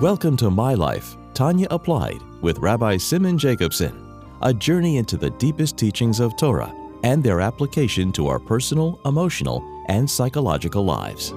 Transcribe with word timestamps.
Welcome 0.00 0.36
to 0.36 0.48
My 0.48 0.74
Life, 0.74 1.16
Tanya 1.34 1.66
Applied, 1.72 2.22
with 2.40 2.60
Rabbi 2.60 2.98
Simon 2.98 3.36
Jacobson, 3.36 4.22
a 4.42 4.54
journey 4.54 4.96
into 4.96 5.16
the 5.16 5.30
deepest 5.30 5.76
teachings 5.76 6.20
of 6.20 6.36
Torah 6.36 6.72
and 7.02 7.20
their 7.20 7.40
application 7.40 8.12
to 8.12 8.28
our 8.28 8.38
personal, 8.38 9.00
emotional, 9.06 9.60
and 9.88 10.08
psychological 10.08 10.84
lives. 10.84 11.30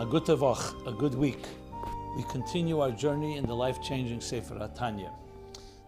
A 0.00 0.06
good 0.10 0.28
a 0.88 0.92
good 0.92 1.14
week. 1.14 1.46
We 2.16 2.24
continue 2.24 2.80
our 2.80 2.90
journey 2.90 3.36
in 3.36 3.46
the 3.46 3.54
life-changing 3.54 4.22
Sefer 4.22 4.56
HaTanya. 4.56 5.12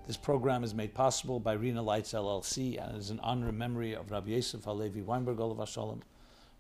This 0.06 0.16
program 0.16 0.62
is 0.62 0.73
made 0.73 0.95
possible 0.95 1.41
by 1.41 1.55
Rena 1.55 1.83
Lights 1.83 2.12
LLC 2.12 2.80
and 2.80 2.96
is 2.96 3.10
an 3.10 3.19
honor 3.24 3.48
and 3.48 3.59
memory 3.59 3.92
of 3.92 4.12
Rabbi 4.12 4.30
Yosef 4.30 4.62
Halevi 4.62 5.02
Weinberg 5.02 5.41
Olav 5.41 5.69
Shalom, 5.69 6.01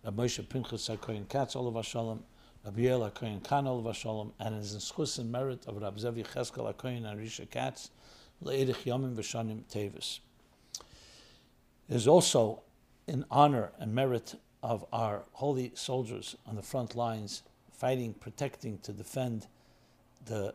Rabbi 0.04 0.24
Moshe 0.24 0.48
Pinchas 0.48 0.88
HaKoyin 0.88 1.28
Katz 1.28 1.54
Olav 1.54 1.86
Shalom, 1.86 2.24
Rabbi 2.64 2.80
Yael 2.80 3.08
HaKoyin 3.08 3.44
Khan 3.44 3.68
Olav 3.68 3.94
Shalom, 3.94 4.32
and 4.40 4.60
is 4.60 4.74
in 4.74 4.80
schus 4.80 5.20
and 5.20 5.30
merit 5.30 5.64
of 5.68 5.80
Rabbi 5.80 5.96
Zevi 5.96 6.24
Cheskel 6.24 6.74
HaKoyin 6.74 7.08
and 7.08 7.20
Risha 7.20 7.48
Katz, 7.48 7.90
Le'edich 8.42 8.82
Yomim 8.82 9.14
V'Shanim 9.14 9.62
Tevis. 9.72 10.18
It 11.88 11.94
is 11.94 12.08
also 12.08 12.62
in 13.06 13.24
honor 13.30 13.70
and 13.78 13.94
merit 13.94 14.34
of 14.60 14.84
our 14.92 15.22
holy 15.34 15.70
soldiers 15.74 16.34
on 16.48 16.56
the 16.56 16.62
front 16.62 16.96
lines, 16.96 17.44
fighting, 17.70 18.12
protecting, 18.14 18.78
to 18.78 18.92
defend 18.92 19.46
the 20.24 20.52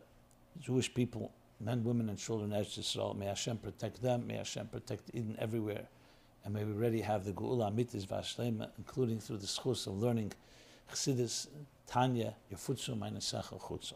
Jewish 0.60 0.92
people 0.92 1.32
men, 1.62 1.84
women, 1.84 2.08
and 2.08 2.18
children, 2.18 2.50
Eretz 2.50 2.78
Yisrael. 2.78 3.16
May 3.16 3.26
Hashem 3.26 3.58
protect 3.58 4.02
them. 4.02 4.26
May 4.26 4.36
Hashem 4.36 4.66
protect 4.66 5.10
Eden 5.14 5.36
everywhere. 5.38 5.86
And 6.44 6.54
may 6.54 6.64
we 6.64 6.72
already 6.72 7.00
have 7.00 7.24
the 7.24 7.32
Geula 7.32 7.72
Amitis 7.72 8.06
Vashlema, 8.06 8.68
including 8.78 9.20
through 9.20 9.38
the 9.38 9.46
schools 9.46 9.86
of 9.86 9.94
learning 9.94 10.32
Chassidus, 10.90 11.46
Tanya, 11.86 12.34
Yefutsu, 12.52 12.98
Mainesacha, 12.98 13.60
Chutza. 13.60 13.94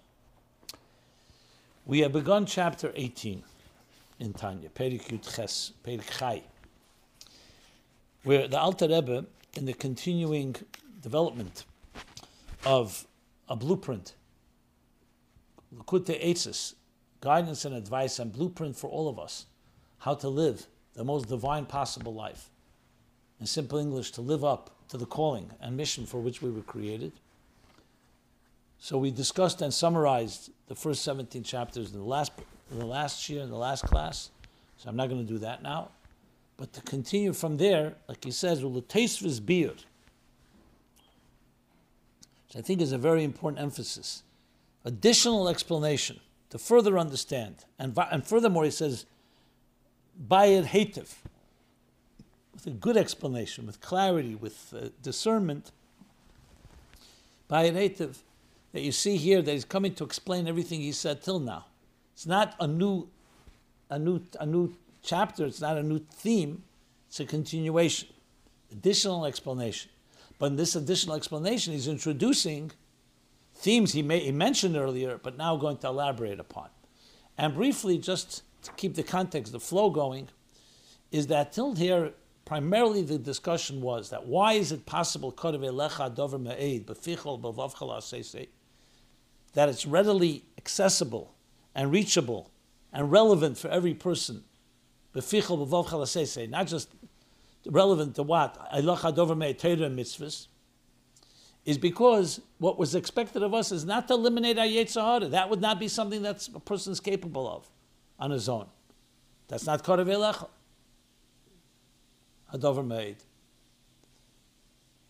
We 1.85 2.01
have 2.01 2.13
begun 2.13 2.47
chapter 2.47 2.93
18 2.95 3.43
in 4.21 4.33
Tanya, 4.33 4.69
Perik 4.69 5.03
Yud 5.09 5.35
Ches, 5.35 5.73
Perik 5.85 6.19
Chai, 6.19 6.43
where 8.23 8.49
the 8.49 8.59
Alter 8.59 8.89
Rebbe, 8.89 9.27
in 9.55 9.65
the 9.65 9.75
continuing 9.75 10.55
development 11.01 11.65
of 12.65 13.07
a 13.49 13.57
blueprint, 13.57 14.15
Likutei 15.75 16.25
Eitzes, 16.25 16.75
guidance 17.27 17.65
and 17.65 17.75
advice 17.75 18.21
and 18.21 18.33
blueprint 18.33 18.77
for 18.77 18.89
all 18.89 19.09
of 19.09 19.19
us 19.19 19.47
how 19.99 20.15
to 20.15 20.29
live 20.29 20.69
the 20.95 21.03
most 21.03 21.29
divine 21.29 21.67
possible 21.67 22.15
life. 22.15 22.51
In 23.41 23.47
simple 23.47 23.81
English, 23.81 24.13
to 24.13 24.21
live 24.21 24.45
up 24.45 24.71
to 24.91 24.97
the 24.97 25.07
calling 25.07 25.51
and 25.61 25.77
mission 25.77 26.07
for 26.07 26.21
which 26.21 26.41
we 26.41 26.53
were 26.53 26.63
created. 26.63 27.11
So 28.79 28.97
we 28.97 29.11
discussed 29.11 29.61
and 29.61 29.75
summarized 29.75 30.53
the 30.69 30.77
first 30.77 31.03
17 31.03 31.43
chapters 31.43 31.93
in 31.93 31.99
the 31.99 32.05
last, 32.05 32.31
in 32.71 32.79
the 32.79 32.87
last 32.87 33.29
year, 33.29 33.43
in 33.43 33.51
the 33.51 33.57
last 33.57 33.83
class. 33.83 34.31
So 34.77 34.89
I'm 34.89 34.95
not 34.95 35.09
going 35.09 35.27
to 35.27 35.33
do 35.33 35.39
that 35.39 35.65
now. 35.65 35.89
But 36.57 36.73
to 36.75 36.81
continue 36.83 37.33
from 37.33 37.57
there, 37.57 37.97
like 38.07 38.23
he 38.23 38.31
says, 38.31 38.63
well, 38.63 38.73
the 38.73 38.83
taste 38.83 39.21
of 39.21 39.25
his 39.25 39.41
beard, 39.41 39.83
which 42.47 42.57
I 42.57 42.61
think 42.61 42.81
is 42.81 42.93
a 42.93 42.99
very 42.99 43.25
important 43.25 43.61
emphasis. 43.61 44.23
Additional 44.85 45.49
explanation 45.49 46.21
to 46.51 46.59
further 46.59 46.99
understand. 46.99 47.65
And, 47.79 47.97
and 48.11 48.27
furthermore, 48.27 48.65
he 48.65 48.71
says, 48.71 49.07
Bayed 50.17 50.67
Hativ, 50.67 51.15
with 52.55 52.67
a 52.67 52.71
good 52.71 52.97
explanation, 52.97 53.67
with 53.67 53.81
clarity, 53.81 54.35
with 54.35 54.73
uh, 54.75 54.89
discernment. 55.03 55.73
Bayed 57.49 57.75
Hativ, 57.75 58.19
that 58.73 58.83
you 58.83 58.93
see 58.93 59.17
here 59.17 59.43
that 59.43 59.53
he's 59.53 59.65
coming 59.65 59.95
to 59.95 60.05
explain 60.05 60.47
everything 60.47 60.81
he 60.81 60.93
said 60.93 61.23
till 61.23 61.39
now. 61.39 61.67
It's 62.15 62.27
not 62.27 62.55
a 62.59 62.67
new, 62.67 63.09
a 63.91 63.99
new, 63.99 64.23
a 64.41 64.47
new 64.47 64.75
chapter, 65.03 65.45
it's 65.45 65.61
not 65.61 65.77
a 65.77 65.83
new 65.83 65.99
theme, 65.99 66.63
it's 67.09 67.21
a 67.21 67.27
continuation, 67.27 68.09
additional 68.73 69.27
explanation. 69.27 69.91
But 70.39 70.47
in 70.47 70.57
this 70.57 70.77
additional 70.77 71.17
explanation, 71.17 71.73
he's 71.73 71.89
introducing 71.89 72.73
themes 73.57 73.93
he, 73.93 74.03
may, 74.03 74.21
he 74.21 74.33
mentioned 74.33 74.77
earlier, 74.77 75.19
but 75.23 75.37
now 75.37 75.57
going 75.57 75.79
to 75.79 75.89
elaborate 75.89 76.39
upon. 76.39 76.69
And 77.39 77.55
briefly, 77.55 77.99
just 77.99 78.43
to 78.63 78.73
keep 78.73 78.95
the 78.95 79.03
context, 79.03 79.53
the 79.53 79.61
flow 79.61 79.91
going, 79.91 80.29
is 81.11 81.27
that 81.29 81.53
till 81.53 81.75
here, 81.75 82.13
primarily 82.45 83.03
the 83.03 83.19
discussion 83.19 83.81
was 83.81 84.11
that 84.11 84.27
why 84.27 84.55
is 84.55 84.73
it 84.73 84.87
possible 84.87 85.33
that 89.55 89.69
it's 89.69 89.87
readily 89.87 90.45
accessible 90.59 91.35
and 91.75 91.91
reachable 91.91 92.51
and 92.93 93.11
relevant 93.11 93.59
for 93.59 93.69
every 93.69 93.95
person, 93.95 94.45
not 95.15 96.67
just 96.67 96.89
relevant 97.67 98.15
to 98.15 98.23
what? 98.23 98.57
mitzvahs, 99.89 100.49
is 101.67 101.77
because 101.77 102.41
what 102.59 102.79
was 102.79 102.95
expected 102.95 103.43
of 103.43 103.53
us 103.53 103.73
is 103.73 103.85
not 103.85 104.07
to 104.07 104.15
eliminate 104.15 104.57
our 104.57 104.65
yetzer 104.65 105.03
hara. 105.03 105.29
That 105.29 105.51
would 105.51 105.61
not 105.61 105.81
be 105.81 105.89
something 105.89 106.23
that 106.23 106.49
a 106.55 106.61
person 106.61 106.93
is 106.93 107.01
capable 107.01 107.49
of 107.49 107.69
on 108.21 108.31
his 108.31 108.49
own. 108.49 108.67
That's 109.49 109.67
not 109.67 109.83
Korav 109.83 110.07
Elecha. 110.07 110.49
Hadover 112.55 112.87
made. 112.87 113.17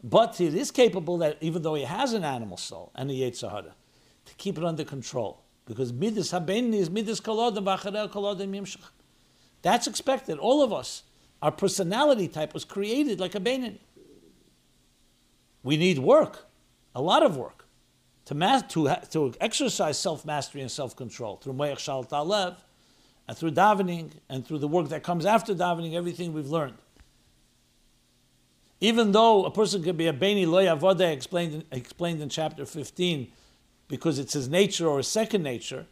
But 0.03 0.41
it 0.41 0.55
is 0.55 0.71
capable 0.71 1.19
that 1.19 1.37
even 1.43 1.61
though 1.61 1.75
he 1.75 1.84
has 1.84 2.15
an 2.15 2.25
animal 2.25 2.56
soul 2.56 2.91
and 2.95 3.11
a 3.11 3.15
yetzer 3.15 3.50
hara, 3.50 3.75
to 4.25 4.34
keep 4.37 4.56
it 4.56 4.65
under 4.65 4.84
control. 4.84 5.43
Because 5.66 5.93
midas 5.93 6.33
habein 6.33 6.72
is 6.72 6.89
midas 6.89 7.21
kolodim 7.21 7.65
v'acharel 7.65 8.11
kolodim 8.11 8.50
yimshach. 8.50 8.89
That's 9.61 9.87
expected. 9.87 10.39
All 10.39 10.62
of 10.62 10.72
us, 10.72 11.03
our 11.43 11.53
personality 11.53 12.28
type 12.28 12.55
was 12.55 12.65
created 12.65 13.21
like 13.21 13.34
a 13.34 13.41
beinin. 13.41 13.78
We 15.62 15.77
need 15.77 15.99
work 15.99 16.46
a 16.97 17.03
lot 17.03 17.23
of 17.23 17.37
work 17.37 17.67
to, 18.25 18.34
to, 18.71 18.87
ha- 18.89 19.03
to 19.11 19.33
exercise 19.41 19.99
self 19.99 20.25
mastery 20.25 20.62
and 20.62 20.71
self 20.71 20.97
control 20.97 21.37
through 21.37 21.53
Moyach 21.53 21.79
Shal 21.79 22.03
Talev 22.03 22.57
and 23.29 23.37
through 23.37 23.53
davening 23.53 24.12
and 24.29 24.45
through 24.45 24.59
the 24.59 24.67
work 24.67 24.89
that 24.89 25.03
comes 25.03 25.27
after 25.27 25.55
davening, 25.55 25.95
everything 25.95 26.33
we've 26.33 26.49
learned. 26.49 26.79
Even 28.81 29.12
though 29.12 29.45
a 29.45 29.51
person 29.51 29.83
could 29.83 29.97
be 29.97 30.07
a 30.07 30.12
Beni 30.12 30.47
Loya 30.47 30.79
Avodah 30.79 31.12
explained 31.12 31.55
in, 31.55 31.65
explained 31.71 32.21
in 32.21 32.29
chapter 32.31 32.65
15 32.65 33.31
because 33.89 34.19
it's 34.19 34.33
his 34.33 34.49
nature 34.49 34.89
or 34.89 34.97
his 34.97 35.07
second 35.07 35.43
nature, 35.43 35.87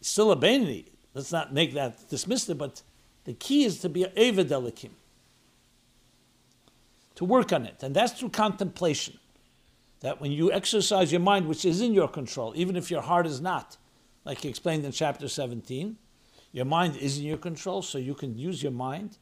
still 0.00 0.32
a 0.32 0.36
Beni. 0.36 0.86
Let's 1.14 1.32
not 1.32 1.54
make 1.54 1.74
that 1.74 2.08
dismiss 2.08 2.48
it, 2.48 2.58
but 2.58 2.82
the 3.24 3.34
key 3.34 3.64
is 3.64 3.78
to 3.80 3.88
be 3.88 4.02
a 4.02 4.10
Eved 4.10 4.90
to 7.14 7.24
work 7.24 7.52
on 7.52 7.66
it. 7.66 7.82
And 7.82 7.94
that's 7.94 8.12
through 8.18 8.30
contemplation 8.30 9.18
that 10.00 10.20
when 10.20 10.32
you 10.32 10.52
exercise 10.52 11.10
your 11.10 11.20
mind, 11.20 11.46
which 11.48 11.64
is 11.64 11.80
in 11.80 11.92
your 11.92 12.08
control, 12.08 12.52
even 12.56 12.76
if 12.76 12.90
your 12.90 13.02
heart 13.02 13.26
is 13.26 13.40
not, 13.40 13.76
like 14.24 14.38
he 14.38 14.48
explained 14.48 14.84
in 14.84 14.92
chapter 14.92 15.28
17, 15.28 15.96
your 16.52 16.64
mind 16.64 16.96
is 16.96 17.18
in 17.18 17.24
your 17.24 17.36
control, 17.36 17.82
so 17.82 17.98
you 17.98 18.14
can 18.14 18.38
use 18.38 18.62
your 18.62 18.72
mind 18.72 19.18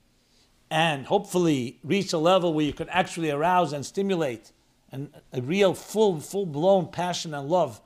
and 0.71 1.07
hopefully 1.07 1.79
reach 1.85 2.13
a 2.13 2.19
level 2.19 2.53
where 2.53 2.65
you 2.65 2.73
can 2.73 2.89
actually 2.89 3.31
arouse 3.31 3.73
and 3.73 3.87
stimulate 3.87 4.53
an, 4.91 5.11
a 5.33 5.41
real 5.41 5.75
full, 5.75 6.21
full-blown 6.21 6.89
passion 6.89 7.35
and 7.35 7.49
love 7.49 7.81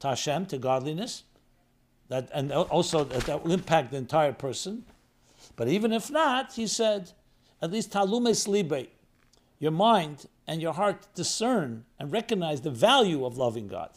to 0.00 0.08
Hashem, 0.08 0.46
to 0.46 0.58
godliness, 0.58 1.24
that, 2.08 2.28
and 2.34 2.52
also 2.52 3.04
that, 3.04 3.24
that 3.24 3.44
will 3.44 3.52
impact 3.52 3.90
the 3.90 3.96
entire 3.96 4.32
person. 4.32 4.84
But 5.56 5.68
even 5.68 5.92
if 5.92 6.10
not, 6.10 6.52
he 6.52 6.66
said, 6.66 7.12
at 7.62 7.70
least 7.70 7.92
talume 7.92 8.30
slibe, 8.30 8.88
your 9.58 9.70
mind 9.70 10.26
and 10.46 10.60
your 10.60 10.72
heart 10.72 11.06
discern 11.14 11.84
and 11.98 12.12
recognize 12.12 12.60
the 12.60 12.70
value 12.70 13.24
of 13.24 13.36
loving 13.38 13.68
God. 13.68 13.90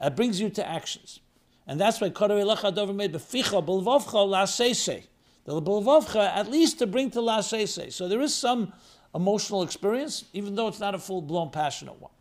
That 0.00 0.16
brings 0.16 0.40
you 0.40 0.50
to 0.50 0.68
actions. 0.68 1.20
And 1.66 1.80
that's 1.80 2.00
why 2.00 2.10
Korei 2.10 2.94
made 2.94 3.12
beficha 3.12 3.64
belvavcha 3.64 4.28
lasese. 4.28 5.06
The 5.44 5.62
belvavcha, 5.62 6.34
at 6.34 6.50
least 6.50 6.78
to 6.80 6.86
bring 6.86 7.10
to 7.10 7.20
lasese. 7.20 7.92
So 7.92 8.08
there 8.08 8.20
is 8.20 8.34
some 8.34 8.72
emotional 9.14 9.62
experience, 9.62 10.24
even 10.32 10.54
though 10.54 10.68
it's 10.68 10.80
not 10.80 10.94
a 10.94 10.98
full 10.98 11.22
blown 11.22 11.50
passionate 11.50 12.00
one. 12.00 12.12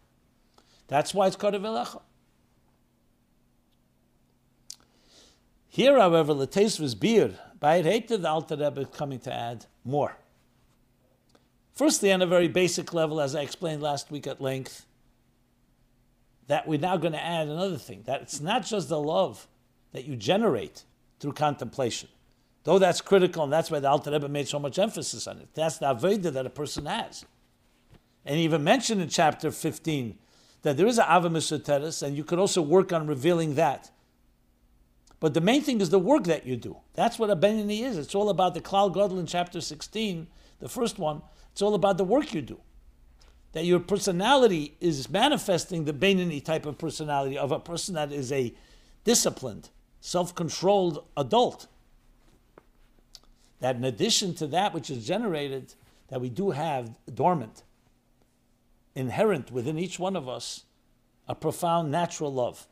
That's 0.87 1.13
why 1.13 1.27
it's 1.27 1.35
Korei 1.35 2.01
Here, 5.67 5.99
however, 5.99 6.33
the 6.35 6.45
taste 6.45 6.79
was 6.79 6.93
beer. 6.93 7.33
By 7.59 7.77
it 7.77 7.85
hated 7.85 8.21
the 8.21 8.29
Alter 8.29 8.55
Rebbe 8.55 8.85
coming 8.85 9.19
to 9.21 9.33
add 9.33 9.65
more. 9.83 10.15
Firstly, 11.73 12.11
on 12.11 12.21
a 12.21 12.27
very 12.27 12.47
basic 12.47 12.93
level, 12.93 13.19
as 13.19 13.35
I 13.35 13.41
explained 13.41 13.81
last 13.81 14.11
week 14.11 14.27
at 14.27 14.39
length, 14.39 14.85
that 16.47 16.67
we're 16.67 16.79
now 16.79 16.97
going 16.97 17.13
to 17.13 17.23
add 17.23 17.47
another 17.47 17.77
thing 17.77 18.03
that 18.05 18.21
it's 18.21 18.39
not 18.39 18.65
just 18.65 18.89
the 18.89 18.99
love 18.99 19.47
that 19.91 20.05
you 20.05 20.15
generate 20.15 20.83
through 21.19 21.33
contemplation, 21.33 22.09
though 22.63 22.77
that's 22.77 23.01
critical, 23.01 23.43
and 23.43 23.51
that's 23.51 23.71
why 23.71 23.79
the 23.79 23.89
Alter 23.89 24.11
Rebbe 24.11 24.27
made 24.27 24.47
so 24.47 24.59
much 24.59 24.77
emphasis 24.77 25.25
on 25.25 25.39
it. 25.39 25.47
That's 25.53 25.77
the 25.77 25.87
avodah 25.87 26.33
that 26.33 26.45
a 26.45 26.49
person 26.49 26.85
has. 26.85 27.25
And 28.25 28.37
he 28.37 28.43
even 28.43 28.63
mentioned 28.63 29.01
in 29.01 29.09
chapter 29.09 29.51
15 29.51 30.17
that 30.61 30.77
there 30.77 30.87
is 30.87 30.97
an 30.97 31.05
Ava 31.09 31.29
Mesuteres, 31.29 32.03
and 32.03 32.15
you 32.15 32.23
could 32.23 32.39
also 32.39 32.61
work 32.61 32.93
on 32.93 33.07
revealing 33.07 33.55
that. 33.55 33.89
But 35.23 35.33
the 35.33 35.39
main 35.39 35.61
thing 35.61 35.79
is 35.79 35.89
the 35.89 35.99
work 35.99 36.25
that 36.25 36.45
you 36.45 36.57
do. 36.57 36.75
That's 36.95 37.17
what 37.17 37.29
a 37.29 37.35
Benini 37.37 37.79
is. 37.79 37.97
It's 37.97 38.13
all 38.13 38.27
about 38.27 38.55
the 38.55 38.59
Klal 38.59 38.93
Gadol 38.93 39.19
in 39.19 39.25
chapter 39.25 39.61
16, 39.61 40.27
the 40.59 40.67
first 40.67 40.99
one. 40.99 41.21
It's 41.53 41.61
all 41.61 41.75
about 41.75 41.97
the 41.97 42.03
work 42.03 42.33
you 42.33 42.41
do. 42.41 42.59
That 43.53 43.63
your 43.63 43.79
personality 43.79 44.75
is 44.81 45.09
manifesting 45.09 45.85
the 45.85 45.93
Benini 45.93 46.43
type 46.43 46.65
of 46.65 46.77
personality 46.77 47.37
of 47.37 47.53
a 47.53 47.59
person 47.61 47.95
that 47.95 48.11
is 48.11 48.33
a 48.33 48.53
disciplined, 49.05 49.69
self 50.01 50.35
controlled 50.35 51.05
adult. 51.15 51.67
That 53.61 53.77
in 53.77 53.85
addition 53.85 54.35
to 54.35 54.47
that 54.47 54.73
which 54.73 54.89
is 54.89 55.07
generated, 55.07 55.73
that 56.09 56.19
we 56.19 56.27
do 56.27 56.51
have 56.51 56.97
dormant, 57.15 57.63
inherent 58.93 59.53
within 59.53 59.79
each 59.79 59.97
one 59.97 60.17
of 60.17 60.27
us, 60.27 60.65
a 61.29 61.33
profound 61.33 61.91
natural 61.91 62.33
love. 62.33 62.67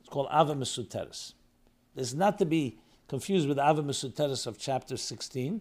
It's 0.00 0.10
called 0.10 0.28
Ava 0.30 0.54
Mesuteres. 0.54 1.32
This 1.94 2.08
is 2.08 2.14
not 2.14 2.38
to 2.38 2.44
be 2.44 2.78
confused 3.08 3.48
with 3.48 3.58
Ava 3.58 3.82
Mesuteres 3.82 4.46
of 4.46 4.58
chapter 4.58 4.96
16. 4.96 5.60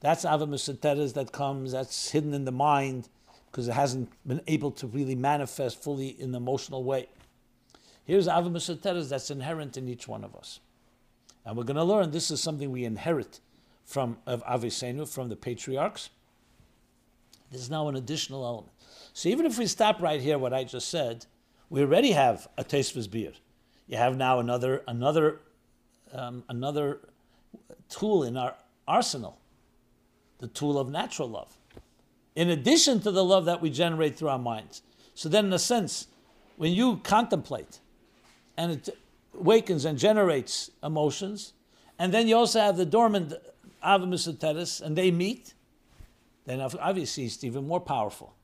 That's 0.00 0.24
Ava 0.24 0.46
Mesuteres 0.46 1.12
that 1.14 1.32
comes, 1.32 1.72
that's 1.72 2.10
hidden 2.10 2.32
in 2.32 2.44
the 2.44 2.52
mind 2.52 3.08
because 3.50 3.68
it 3.68 3.72
hasn't 3.72 4.10
been 4.26 4.40
able 4.46 4.70
to 4.72 4.86
really 4.86 5.14
manifest 5.14 5.82
fully 5.82 6.08
in 6.08 6.32
the 6.32 6.38
emotional 6.38 6.84
way. 6.84 7.08
Here's 8.04 8.26
Ava 8.26 8.48
Mesuteres 8.48 9.10
that's 9.10 9.30
inherent 9.30 9.76
in 9.76 9.88
each 9.88 10.08
one 10.08 10.24
of 10.24 10.34
us. 10.34 10.60
And 11.44 11.56
we're 11.56 11.64
going 11.64 11.76
to 11.76 11.84
learn 11.84 12.10
this 12.10 12.30
is 12.30 12.40
something 12.40 12.70
we 12.70 12.84
inherit 12.84 13.40
from 13.84 14.18
of 14.26 14.44
Avesenu, 14.44 15.08
from 15.08 15.28
the 15.28 15.36
patriarchs. 15.36 16.10
There's 17.50 17.68
now 17.68 17.88
an 17.88 17.96
additional 17.96 18.44
element. 18.44 18.72
So 19.12 19.28
even 19.28 19.44
if 19.44 19.58
we 19.58 19.66
stop 19.66 20.00
right 20.00 20.20
here, 20.20 20.38
what 20.38 20.54
I 20.54 20.64
just 20.64 20.88
said, 20.88 21.26
we 21.68 21.82
already 21.82 22.12
have 22.12 22.48
a 22.56 22.64
Tesva's 22.64 23.08
beer. 23.08 23.32
You 23.90 23.96
have 23.96 24.16
now 24.16 24.38
another 24.38 24.84
another 24.86 25.40
um, 26.12 26.44
another 26.48 27.00
tool 27.88 28.22
in 28.22 28.36
our 28.36 28.54
arsenal, 28.86 29.40
the 30.38 30.46
tool 30.46 30.78
of 30.78 30.88
natural 30.88 31.28
love, 31.28 31.58
in 32.36 32.50
addition 32.50 33.00
to 33.00 33.10
the 33.10 33.24
love 33.24 33.46
that 33.46 33.60
we 33.60 33.68
generate 33.68 34.16
through 34.16 34.28
our 34.28 34.38
minds. 34.38 34.82
So 35.14 35.28
then, 35.28 35.46
in 35.46 35.52
a 35.52 35.58
sense, 35.58 36.06
when 36.56 36.72
you 36.72 36.98
contemplate, 36.98 37.80
and 38.56 38.70
it 38.70 38.90
awakens 39.36 39.84
and 39.84 39.98
generates 39.98 40.70
emotions, 40.84 41.52
and 41.98 42.14
then 42.14 42.28
you 42.28 42.36
also 42.36 42.60
have 42.60 42.76
the 42.76 42.86
dormant 42.86 43.34
avamis 43.84 44.28
and 44.28 44.86
and 44.86 44.96
they 44.96 45.10
meet, 45.10 45.54
then 46.46 46.60
obviously 46.60 47.24
it's 47.24 47.42
even 47.42 47.66
more 47.66 47.80
powerful 47.80 48.36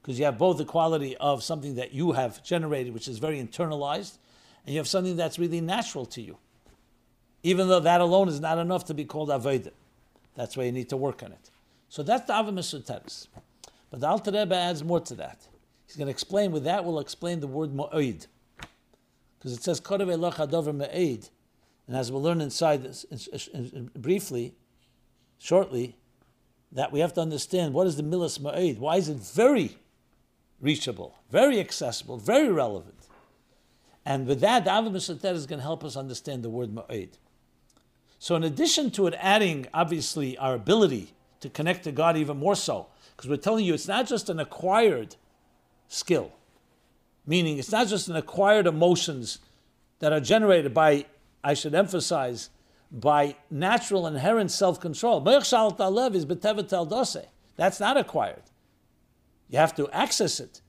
because 0.00 0.16
you 0.16 0.24
have 0.26 0.38
both 0.38 0.58
the 0.58 0.64
quality 0.64 1.16
of 1.16 1.42
something 1.42 1.74
that 1.74 1.92
you 1.92 2.12
have 2.12 2.44
generated, 2.44 2.94
which 2.94 3.08
is 3.08 3.18
very 3.18 3.42
internalized, 3.42 4.18
and 4.64 4.74
you 4.74 4.78
have 4.78 4.88
something 4.88 5.16
that's 5.16 5.38
really 5.38 5.60
natural 5.60 6.06
to 6.06 6.22
you. 6.22 6.38
Even 7.42 7.68
though 7.68 7.80
that 7.80 8.00
alone 8.00 8.28
is 8.28 8.40
not 8.40 8.58
enough 8.58 8.84
to 8.86 8.94
be 8.94 9.04
called 9.04 9.28
Aveda. 9.28 9.72
That's 10.34 10.56
why 10.56 10.64
you 10.64 10.72
need 10.72 10.88
to 10.90 10.96
work 10.96 11.22
on 11.22 11.32
it. 11.32 11.50
So 11.88 12.02
that's 12.02 12.26
the 12.26 12.32
Avamis 12.32 13.26
But 13.90 14.00
the 14.00 14.06
Alter 14.06 14.30
Rebbe 14.30 14.54
adds 14.54 14.82
more 14.84 15.00
to 15.00 15.14
that. 15.16 15.46
He's 15.86 15.96
going 15.96 16.06
to 16.06 16.12
explain, 16.12 16.52
with 16.52 16.64
that, 16.64 16.84
we'll 16.84 17.00
explain 17.00 17.40
the 17.40 17.46
word 17.46 17.74
Mo'id. 17.74 18.26
Because 19.38 19.52
it 19.52 19.62
says, 19.62 19.80
Kodev 19.80 20.06
Elach 20.06 20.36
Hadover 20.36 20.74
Me'id. 20.74 21.28
And 21.86 21.96
as 21.96 22.12
we'll 22.12 22.22
learn 22.22 22.40
inside 22.40 22.82
this, 22.82 23.04
briefly, 23.94 24.54
shortly, 25.38 25.96
that 26.70 26.92
we 26.92 27.00
have 27.00 27.12
to 27.14 27.20
understand 27.20 27.74
what 27.74 27.86
is 27.86 27.96
the 27.96 28.02
Milas 28.02 28.38
Ma'id. 28.38 28.78
Why 28.78 28.96
is 28.96 29.08
it 29.08 29.18
very 29.18 29.76
reachable, 30.60 31.16
very 31.30 31.60
accessible, 31.60 32.16
very 32.16 32.48
relevant? 32.48 33.01
And 34.04 34.26
with 34.26 34.40
that, 34.40 34.64
the 34.64 34.70
Avim 34.70 34.94
is 34.96 35.46
going 35.46 35.58
to 35.58 35.62
help 35.62 35.84
us 35.84 35.96
understand 35.96 36.42
the 36.42 36.50
word 36.50 36.74
Ma'id. 36.74 37.10
So, 38.18 38.36
in 38.36 38.44
addition 38.44 38.90
to 38.92 39.06
it 39.06 39.14
adding, 39.18 39.66
obviously, 39.74 40.38
our 40.38 40.54
ability 40.54 41.12
to 41.40 41.48
connect 41.48 41.84
to 41.84 41.92
God 41.92 42.16
even 42.16 42.38
more 42.38 42.54
so, 42.54 42.86
because 43.16 43.28
we're 43.28 43.36
telling 43.36 43.64
you 43.64 43.74
it's 43.74 43.88
not 43.88 44.06
just 44.06 44.28
an 44.28 44.38
acquired 44.38 45.16
skill, 45.88 46.32
meaning 47.26 47.58
it's 47.58 47.72
not 47.72 47.88
just 47.88 48.08
an 48.08 48.16
acquired 48.16 48.66
emotions 48.66 49.38
that 49.98 50.12
are 50.12 50.20
generated 50.20 50.72
by, 50.72 51.06
I 51.42 51.54
should 51.54 51.74
emphasize, 51.74 52.50
by 52.92 53.36
natural 53.50 54.06
inherent 54.06 54.50
self 54.50 54.80
control. 54.80 55.20
That's 55.20 55.52
not 55.52 55.80
acquired. 57.96 58.42
You 59.48 59.58
have 59.58 59.74
to 59.76 59.90
access 59.90 60.40
it. 60.40 60.60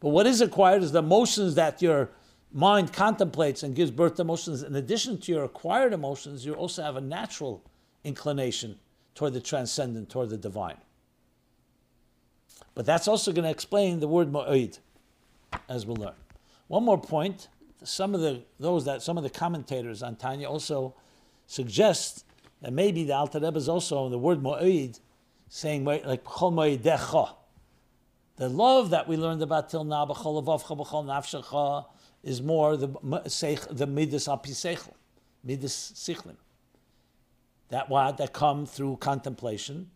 But 0.00 0.10
what 0.10 0.26
is 0.26 0.40
acquired 0.40 0.82
is 0.82 0.92
the 0.92 1.00
emotions 1.00 1.54
that 1.56 1.82
your 1.82 2.08
mind 2.52 2.92
contemplates 2.92 3.62
and 3.62 3.74
gives 3.74 3.90
birth 3.90 4.16
to 4.16 4.22
emotions. 4.22 4.62
In 4.62 4.74
addition 4.74 5.18
to 5.20 5.32
your 5.32 5.44
acquired 5.44 5.92
emotions, 5.92 6.44
you 6.44 6.54
also 6.54 6.82
have 6.82 6.96
a 6.96 7.00
natural 7.00 7.62
inclination 8.04 8.78
toward 9.14 9.32
the 9.32 9.40
transcendent, 9.40 10.08
toward 10.08 10.30
the 10.30 10.36
divine. 10.36 10.78
But 12.74 12.86
that's 12.86 13.08
also 13.08 13.32
going 13.32 13.44
to 13.44 13.50
explain 13.50 14.00
the 14.00 14.08
word 14.08 14.32
ma'id, 14.32 14.78
as 15.68 15.84
we'll 15.86 15.96
learn. 15.96 16.14
One 16.68 16.84
more 16.84 17.00
point: 17.00 17.48
some 17.82 18.14
of 18.14 18.20
the 18.20 18.42
those 18.58 18.84
that 18.84 19.02
some 19.02 19.16
of 19.16 19.24
the 19.24 19.30
commentators 19.30 20.02
on 20.02 20.16
Tanya 20.16 20.48
also 20.48 20.94
suggest 21.46 22.24
that 22.62 22.72
maybe 22.72 23.04
the 23.04 23.14
Alter 23.14 23.40
Rebbe 23.40 23.58
is 23.58 23.68
also 23.68 24.06
in 24.06 24.12
the 24.12 24.18
word 24.18 24.42
ma'id, 24.42 25.00
saying 25.48 25.84
like 25.84 26.24
chol 26.24 26.52
ma'idecha. 26.52 27.34
The 28.36 28.48
love 28.48 28.90
that 28.90 29.08
we 29.08 29.16
learned 29.16 29.42
about 29.42 29.68
till 29.68 29.84
now, 29.84 30.06
b'chol 30.06 30.42
avavcha, 30.42 30.78
b'chol 30.78 31.04
nafshecha, 31.04 31.86
is 32.22 32.42
more 32.42 32.76
the 32.76 32.88
the 32.88 33.86
midas 33.86 34.26
apisechel, 34.28 34.94
midas 35.42 35.92
sichlim. 35.94 36.36
That 37.68 37.88
what 37.88 38.18
that 38.18 38.32
come 38.32 38.66
through 38.66 38.96
contemplation, 38.96 39.90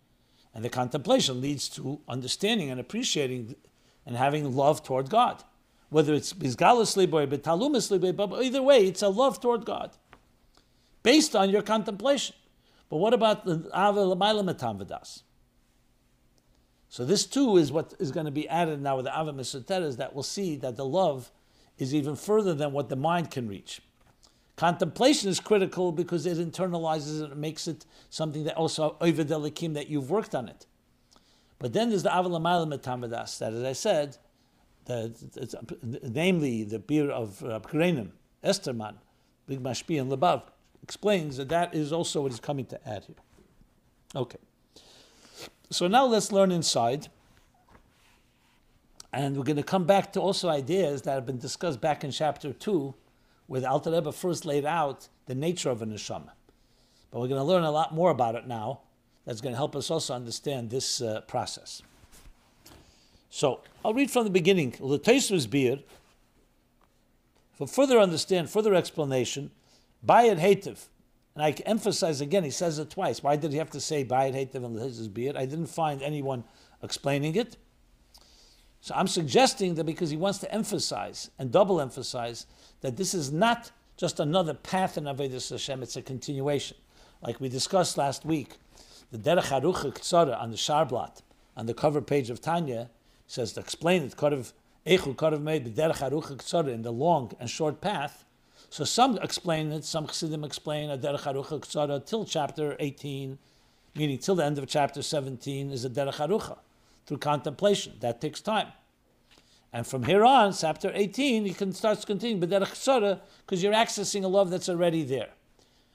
and 0.54 0.64
the 0.64 0.70
contemplation 0.70 1.40
leads 1.40 1.68
to 1.70 2.00
understanding 2.08 2.70
and 2.70 2.80
appreciating 2.80 3.56
and 4.06 4.16
having 4.16 4.54
love 4.54 4.82
toward 4.82 5.10
God. 5.10 5.42
Whether 5.90 6.14
it's 6.14 6.32
bizgalusly 6.32 7.12
or 7.12 7.26
betalumisly, 7.26 8.16
but 8.16 8.42
either 8.42 8.62
way, 8.62 8.86
it's 8.86 9.02
a 9.02 9.08
love 9.08 9.40
toward 9.40 9.64
God, 9.64 9.92
based 11.02 11.36
on 11.36 11.50
your 11.50 11.62
contemplation. 11.62 12.34
But 12.88 12.96
what 12.96 13.14
about 13.14 13.44
the 13.44 13.68
ava 13.74 14.00
l'mayla 14.04 15.22
So 16.88 17.04
this 17.04 17.26
too 17.26 17.56
is 17.56 17.70
what 17.70 17.94
is 17.98 18.10
going 18.12 18.26
to 18.26 18.32
be 18.32 18.48
added 18.48 18.80
now 18.82 18.96
with 18.96 19.04
the 19.04 19.20
ava 19.20 19.32
mesuteres 19.32 19.96
that 19.98 20.14
we'll 20.14 20.22
see 20.22 20.56
that 20.56 20.76
the 20.76 20.84
love 20.84 21.30
is 21.78 21.94
even 21.94 22.16
further 22.16 22.54
than 22.54 22.72
what 22.72 22.88
the 22.88 22.96
mind 22.96 23.30
can 23.30 23.48
reach. 23.48 23.80
Contemplation 24.56 25.28
is 25.28 25.40
critical 25.40 25.90
because 25.90 26.26
it 26.26 26.38
internalizes 26.38 27.22
it 27.22 27.32
and 27.32 27.40
makes 27.40 27.66
it 27.66 27.84
something 28.08 28.44
that 28.44 28.54
also 28.54 28.96
over 29.00 29.24
delikim 29.24 29.74
that 29.74 29.88
you've 29.88 30.10
worked 30.10 30.34
on 30.34 30.48
it. 30.48 30.66
But 31.58 31.72
then 31.72 31.88
there's 31.88 32.04
the 32.04 32.10
avalamayla 32.10 32.78
metamadas 32.78 33.38
that, 33.38 33.52
as 33.52 33.64
I 33.64 33.72
said, 33.72 34.18
the, 34.84 36.00
namely 36.02 36.62
the 36.62 36.78
beer 36.78 37.10
of 37.10 37.42
uh, 37.42 37.58
Krenim, 37.60 38.10
Esterman, 38.44 38.96
Big 39.46 39.62
Mashpi 39.62 40.00
and 40.00 40.10
Lebav, 40.12 40.42
explains 40.82 41.36
that 41.38 41.48
that 41.48 41.74
is 41.74 41.92
also 41.92 42.20
what 42.20 42.30
he's 42.30 42.40
coming 42.40 42.66
to 42.66 42.88
add 42.88 43.04
here. 43.04 43.16
Okay. 44.14 44.38
So 45.70 45.88
now 45.88 46.04
let's 46.06 46.30
learn 46.30 46.52
inside. 46.52 47.08
And 49.14 49.36
we're 49.36 49.44
going 49.44 49.56
to 49.56 49.62
come 49.62 49.84
back 49.84 50.12
to 50.14 50.20
also 50.20 50.48
ideas 50.48 51.02
that 51.02 51.12
have 51.12 51.24
been 51.24 51.38
discussed 51.38 51.80
back 51.80 52.02
in 52.02 52.10
chapter 52.10 52.52
2, 52.52 52.92
where 53.46 53.60
the 53.60 53.70
Alter 53.70 53.92
Rebbe 53.92 54.10
first 54.10 54.44
laid 54.44 54.64
out 54.64 55.08
the 55.26 55.36
nature 55.36 55.70
of 55.70 55.82
a 55.82 55.86
neshama. 55.86 56.30
But 57.12 57.20
we're 57.20 57.28
going 57.28 57.40
to 57.40 57.44
learn 57.44 57.62
a 57.62 57.70
lot 57.70 57.94
more 57.94 58.10
about 58.10 58.34
it 58.34 58.48
now. 58.48 58.80
That's 59.24 59.40
going 59.40 59.52
to 59.52 59.56
help 59.56 59.76
us 59.76 59.88
also 59.88 60.14
understand 60.14 60.70
this 60.70 61.00
uh, 61.00 61.20
process. 61.28 61.80
So 63.30 63.60
I'll 63.84 63.94
read 63.94 64.10
from 64.10 64.24
the 64.24 64.30
beginning. 64.30 64.72
Tosfos 64.72 65.48
beer. 65.48 65.78
For 67.52 67.68
further 67.68 68.00
understand, 68.00 68.50
further 68.50 68.74
explanation, 68.74 69.52
Bayit 70.04 70.40
Hativ. 70.40 70.86
And 71.36 71.44
I 71.44 71.52
emphasize 71.66 72.20
again, 72.20 72.42
he 72.42 72.50
says 72.50 72.80
it 72.80 72.90
twice. 72.90 73.22
Why 73.22 73.36
did 73.36 73.52
he 73.52 73.58
have 73.58 73.70
to 73.70 73.80
say 73.80 74.04
Bayit 74.04 74.34
Hativ 74.34 74.64
and 74.64 74.76
his 74.76 75.06
beard? 75.06 75.36
I 75.36 75.46
didn't 75.46 75.66
find 75.66 76.02
anyone 76.02 76.42
explaining 76.82 77.36
it. 77.36 77.56
So 78.84 78.92
I'm 78.94 79.06
suggesting 79.06 79.76
that 79.76 79.84
because 79.84 80.10
he 80.10 80.18
wants 80.18 80.40
to 80.40 80.54
emphasize 80.54 81.30
and 81.38 81.50
double 81.50 81.80
emphasize 81.80 82.44
that 82.82 82.98
this 82.98 83.14
is 83.14 83.32
not 83.32 83.70
just 83.96 84.20
another 84.20 84.52
path 84.52 84.98
in 84.98 85.04
Avodah 85.04 85.50
Hashem, 85.50 85.82
it's 85.82 85.96
a 85.96 86.02
continuation. 86.02 86.76
Like 87.22 87.40
we 87.40 87.48
discussed 87.48 87.96
last 87.96 88.26
week, 88.26 88.58
the 89.10 89.16
Derech 89.16 89.44
Harucha 89.44 89.94
Ktsara 89.94 90.38
on 90.38 90.50
the 90.50 90.58
Sharblat, 90.58 91.22
on 91.56 91.64
the 91.64 91.72
cover 91.72 92.02
page 92.02 92.28
of 92.28 92.42
Tanya, 92.42 92.90
says 93.26 93.54
to 93.54 93.60
explain 93.60 94.02
it, 94.02 94.16
Korav 94.16 94.52
Echu 94.86 95.16
Korav 95.16 95.40
made 95.40 95.64
the 95.64 95.70
Derech 95.70 96.00
Harucha 96.00 96.36
Ktsara 96.36 96.68
in 96.68 96.82
the 96.82 96.92
long 96.92 97.32
and 97.40 97.48
short 97.48 97.80
path. 97.80 98.26
So 98.68 98.84
some 98.84 99.16
explain 99.22 99.72
it, 99.72 99.86
some 99.86 100.06
Chassidim 100.06 100.44
explain 100.44 100.90
a 100.90 100.98
Derech 100.98 101.22
Harucha 101.22 101.60
Ktsara 101.60 102.04
till 102.04 102.26
chapter 102.26 102.76
18, 102.78 103.38
meaning 103.94 104.18
till 104.18 104.34
the 104.34 104.44
end 104.44 104.58
of 104.58 104.66
chapter 104.66 105.00
17 105.00 105.70
is 105.70 105.86
a 105.86 105.88
Derech 105.88 106.16
Harucha 106.16 106.58
through 107.06 107.18
contemplation. 107.18 107.94
That 108.00 108.20
takes 108.20 108.40
time. 108.40 108.68
And 109.72 109.84
from 109.84 110.04
here 110.04 110.24
on, 110.24 110.52
chapter 110.52 110.92
18, 110.94 111.46
you 111.46 111.54
can 111.54 111.72
start 111.72 111.98
to 112.00 112.06
continue 112.06 112.40
tzara 112.46 113.20
because 113.44 113.60
you're 113.60 113.72
accessing 113.72 114.22
a 114.22 114.28
love 114.28 114.48
that's 114.50 114.68
already 114.68 115.02
there. 115.02 115.30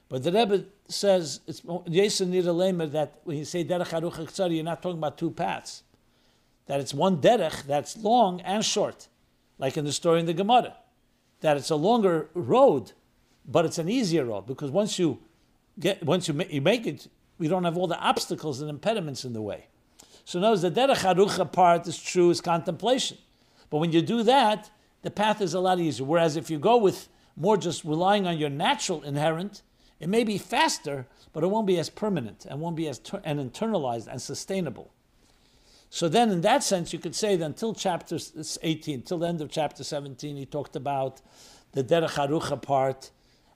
But 0.09 0.23
the 0.23 0.33
Rebbe 0.33 0.65
says 0.87 1.39
it's 1.47 1.61
that 1.61 3.11
when 3.23 3.37
you 3.37 3.45
say 3.45 3.63
derech 3.63 3.87
tzara, 3.87 4.53
you're 4.53 4.63
not 4.65 4.81
talking 4.81 4.97
about 4.97 5.17
two 5.17 5.31
paths. 5.31 5.83
That 6.65 6.81
it's 6.81 6.93
one 6.93 7.21
derech 7.21 7.63
that's 7.63 7.95
long 7.95 8.41
and 8.41 8.65
short, 8.65 9.07
like 9.57 9.77
in 9.77 9.85
the 9.85 9.93
story 9.93 10.19
in 10.19 10.25
the 10.25 10.33
Gemara. 10.33 10.75
That 11.39 11.55
it's 11.55 11.69
a 11.69 11.75
longer 11.75 12.29
road, 12.33 12.91
but 13.45 13.63
it's 13.65 13.77
an 13.77 13.87
easier 13.87 14.25
road 14.25 14.45
because 14.45 14.71
once 14.71 14.99
you 14.99 15.19
get 15.79 16.03
once 16.03 16.27
you 16.27 16.33
make, 16.33 16.51
you 16.51 16.61
make 16.61 16.85
it, 16.85 17.07
we 17.37 17.47
don't 17.47 17.63
have 17.63 17.77
all 17.77 17.87
the 17.87 17.97
obstacles 17.97 18.59
and 18.59 18.69
impediments 18.69 19.23
in 19.23 19.31
the 19.31 19.41
way. 19.41 19.67
So 20.29 20.39
notice 20.39 20.61
the 20.61 20.69
derech 20.69 20.97
harucha 20.97 21.51
part 21.51 21.87
is 21.87 21.99
true 21.99 22.29
is 22.29 22.39
contemplation. 22.39 23.17
But 23.71 23.79
when 23.79 23.91
you 23.91 24.03
do 24.03 24.21
that, 24.21 24.69
the 25.01 25.09
path 25.09 25.41
is 25.41 25.55
a 25.55 25.59
lot 25.59 25.79
easier. 25.79 26.05
Whereas 26.05 26.35
if 26.35 26.51
you 26.51 26.59
go 26.59 26.77
with 26.77 27.09
more 27.35 27.57
just 27.57 27.83
relying 27.83 28.27
on 28.27 28.37
your 28.37 28.51
natural 28.51 29.01
inherent, 29.01 29.63
it 29.99 30.07
may 30.07 30.23
be 30.23 30.37
faster, 30.37 31.07
but 31.33 31.43
it 31.43 31.47
won't 31.47 31.65
be 31.65 31.79
as 31.79 31.89
permanent 31.89 32.45
and 32.45 32.61
won't 32.61 32.75
be 32.75 32.87
as 32.87 32.99
ter- 32.99 33.23
and 33.23 33.39
internalized 33.39 34.05
and 34.05 34.21
sustainable. 34.21 34.91
So 35.89 36.07
then, 36.07 36.29
in 36.29 36.41
that 36.41 36.63
sense, 36.63 36.93
you 36.93 36.99
could 36.99 37.15
say 37.15 37.35
that 37.35 37.43
until 37.43 37.73
chapter 37.73 38.19
18, 38.61 39.01
till 39.01 39.17
the 39.17 39.27
end 39.27 39.41
of 39.41 39.49
chapter 39.49 39.83
17, 39.83 40.37
he 40.37 40.45
talked 40.45 40.75
about 40.75 41.21
the 41.71 41.83
derech 41.83 42.11
harucha 42.11 42.61
part, 42.61 43.09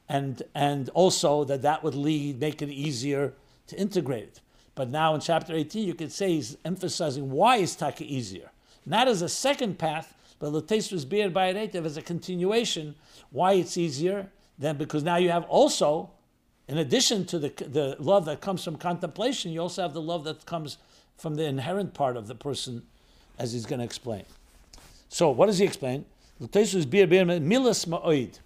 and 0.10 0.42
and 0.56 0.90
also 0.96 1.44
that 1.44 1.62
that 1.62 1.84
would 1.84 1.94
lead, 1.94 2.40
make 2.40 2.64
it 2.64 2.70
easier 2.70 3.34
to 3.68 3.80
integrate 3.80 4.24
it. 4.24 4.42
But 4.76 4.90
now 4.90 5.14
in 5.14 5.22
chapter 5.22 5.54
18, 5.54 5.88
you 5.88 5.94
could 5.94 6.12
say 6.12 6.34
he's 6.34 6.58
emphasizing 6.66 7.30
why 7.30 7.58
is 7.58 7.76
taka 7.76 8.04
easier 8.04 8.50
not 8.86 9.08
as 9.08 9.22
a 9.22 9.30
second 9.30 9.80
path, 9.80 10.14
but 10.40 10.52
the 10.52 10.62
Latesvus 10.62 11.08
Bir 11.08 11.30
Bayaretev 11.30 11.86
as 11.86 11.98
a 11.98 12.02
continuation. 12.02 12.96
Why 13.32 13.54
it's 13.54 13.78
easier? 13.78 14.30
Then 14.58 14.78
because 14.78 15.04
now 15.04 15.18
you 15.18 15.30
have 15.30 15.46
also, 15.46 16.12
in 16.68 16.78
addition 16.78 17.26
to 17.28 17.40
the, 17.40 17.50
the 17.50 17.96
love 18.00 18.26
that 18.26 18.42
comes 18.42 18.64
from 18.64 18.76
contemplation, 18.76 19.52
you 19.52 19.62
also 19.62 19.82
have 19.82 19.94
the 19.94 20.02
love 20.02 20.24
that 20.26 20.46
comes 20.46 20.78
from 21.18 21.36
the 21.36 21.46
inherent 21.46 21.94
part 21.94 22.18
of 22.18 22.28
the 22.28 22.36
person, 22.36 22.84
as 23.40 23.54
he's 23.54 23.66
going 23.66 23.80
to 23.80 23.86
explain. 23.86 24.26
So, 25.10 25.30
what 25.30 25.46
does 25.46 25.60
he 25.60 25.66
explain? 25.66 26.06
Latesvus 26.42 26.90
Bir 26.90 27.08
Bir 27.08 27.26
Milas 27.26 27.88
Ma'oid. 27.88 28.40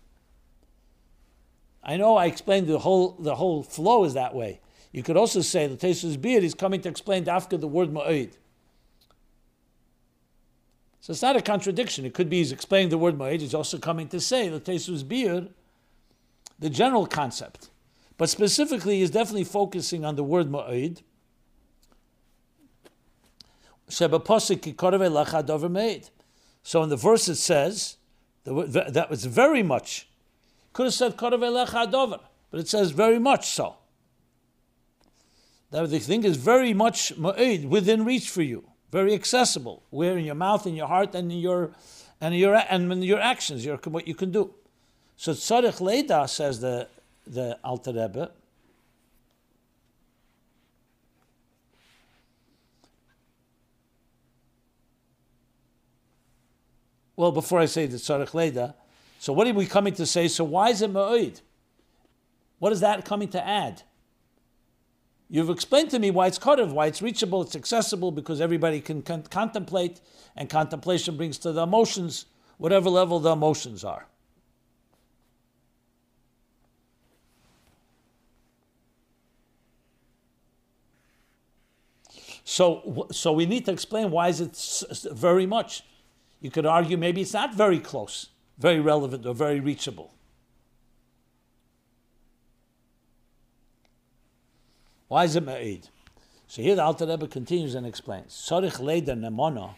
I 1.84 1.96
know 1.96 2.18
I 2.18 2.26
explained 2.26 2.68
the 2.68 2.80
whole 2.80 3.12
the 3.18 3.36
whole 3.36 3.64
flow 3.64 4.04
is 4.04 4.14
that 4.14 4.36
way. 4.36 4.60
You 4.92 5.04
could 5.04 5.18
also 5.18 5.42
say 5.42 5.68
the 5.68 5.76
Tesus 5.76 6.20
Beard 6.20 6.44
is 6.44 6.54
coming 6.54 6.82
to 6.82 6.90
explain 6.90 7.28
after 7.28 7.58
the 7.58 7.68
word 7.68 7.90
Ma'oid. 7.90 8.34
So 11.02 11.12
it's 11.12 11.22
not 11.22 11.36
a 11.36 11.42
contradiction. 11.42 12.06
It 12.06 12.14
could 12.14 12.30
be 12.30 12.38
he's 12.40 12.52
explaining 12.52 12.90
the 12.90 12.98
word 12.98 13.18
Ma'id, 13.18 13.40
he's 13.40 13.54
also 13.54 13.78
coming 13.78 14.08
to 14.10 14.20
say 14.20 14.50
the 14.50 14.60
Tesus 14.60 15.08
Bir, 15.08 15.48
the 16.60 16.70
general 16.70 17.06
concept. 17.06 17.70
But 18.18 18.30
specifically, 18.30 19.00
he's 19.00 19.12
definitely 19.12 19.44
focusing 19.44 20.04
on 20.04 20.16
the 20.16 20.24
word 20.24 20.50
Ma'id. 20.50 21.02
So 23.90 24.06
in 24.06 24.10
the 26.90 26.98
verse 26.98 27.30
it 27.30 27.36
says, 27.36 27.96
that 28.44 29.08
was 29.10 29.26
very 29.26 29.64
much. 29.64 30.10
Could 30.74 30.88
have 30.88 30.94
said 30.94 31.16
but 31.18 32.60
it 32.60 32.68
says 32.68 32.92
very 32.92 33.20
much 33.20 33.50
so. 33.50 33.78
That 35.72 35.90
the 35.90 36.00
thing 36.00 36.24
is 36.24 36.38
very 36.38 36.74
much 36.74 37.14
ma'id, 37.18 37.68
within 37.68 38.06
reach 38.06 38.30
for 38.30 38.42
you 38.42 38.64
very 38.92 39.14
accessible. 39.14 39.84
Where 39.90 40.18
in 40.18 40.26
your 40.26 40.36
mouth, 40.36 40.66
in 40.66 40.76
your 40.76 40.88
heart, 40.88 41.16
and 41.16 41.32
in 41.32 41.40
your 41.40 41.72
and 42.22 42.36
your 42.36 42.56
and 42.56 42.92
in 42.92 43.04
your 43.04 43.20
actions, 43.20 43.66
your 43.66 43.78
what 43.78 44.08
you 44.08 44.16
can 44.16 44.32
do. 44.32 44.54
So 45.16 45.34
tzarich 45.34 45.80
leida 45.80 46.28
says 46.30 46.60
the 46.62 46.88
the 47.26 47.58
Alter 47.64 47.92
Rebbe. 47.92 48.32
Well, 57.16 57.32
before 57.32 57.60
I 57.60 57.66
say 57.66 57.88
the 57.88 57.98
tzarich 57.98 58.30
leida, 58.30 58.76
so 59.20 59.34
what 59.34 59.48
are 59.48 59.54
we 59.54 59.66
coming 59.66 59.94
to 59.96 60.06
say? 60.06 60.28
So 60.28 60.44
why 60.44 60.70
is 60.70 60.82
it 60.82 60.94
ma'oid? 60.94 61.42
What 62.60 62.72
is 62.72 62.80
that 62.82 63.06
coming 63.06 63.28
to 63.30 63.46
add? 63.46 63.82
You've 65.30 65.50
explained 65.50 65.90
to 65.92 66.00
me 66.00 66.10
why 66.10 66.28
it's 66.28 66.40
Kodev, 66.40 66.72
why 66.72 66.88
it's 66.88 67.02
reachable, 67.02 67.42
it's 67.42 67.56
accessible, 67.56 68.12
because 68.12 68.40
everybody 68.40 68.80
can 68.80 69.02
con- 69.02 69.24
contemplate, 69.24 70.00
and 70.38 70.50
contemplation 70.50 71.18
brings 71.18 71.38
to 71.40 71.52
the 71.52 71.64
emotions, 71.64 72.28
whatever 72.58 72.90
level 72.90 73.20
the 73.20 73.32
emotions 73.32 73.84
are. 73.84 74.08
So, 82.46 83.08
so 83.12 83.34
we 83.34 83.46
need 83.46 83.66
to 83.66 83.74
explain 83.74 84.10
why 84.10 84.30
is 84.30 84.40
it 84.40 85.12
very 85.12 85.46
much. 85.46 85.84
You 86.40 86.50
could 86.50 86.66
argue 86.66 86.96
maybe 86.96 87.20
it's 87.20 87.34
not 87.34 87.54
very 87.54 87.80
close, 87.80 88.30
very 88.58 88.80
relevant, 88.80 89.26
or 89.26 89.34
very 89.34 89.60
reachable. 89.60 90.14
Why 95.08 95.24
is 95.24 95.36
it 95.36 95.46
ma'id? 95.46 95.90
So 96.48 96.62
here 96.62 96.76
the 96.76 96.84
Alter 96.84 97.06
Rebbe 97.06 97.28
continues 97.28 97.76
and 97.76 97.86
explains. 97.86 98.34
Sorich 98.34 98.80
leder 98.80 99.18
nemona. 99.18 99.76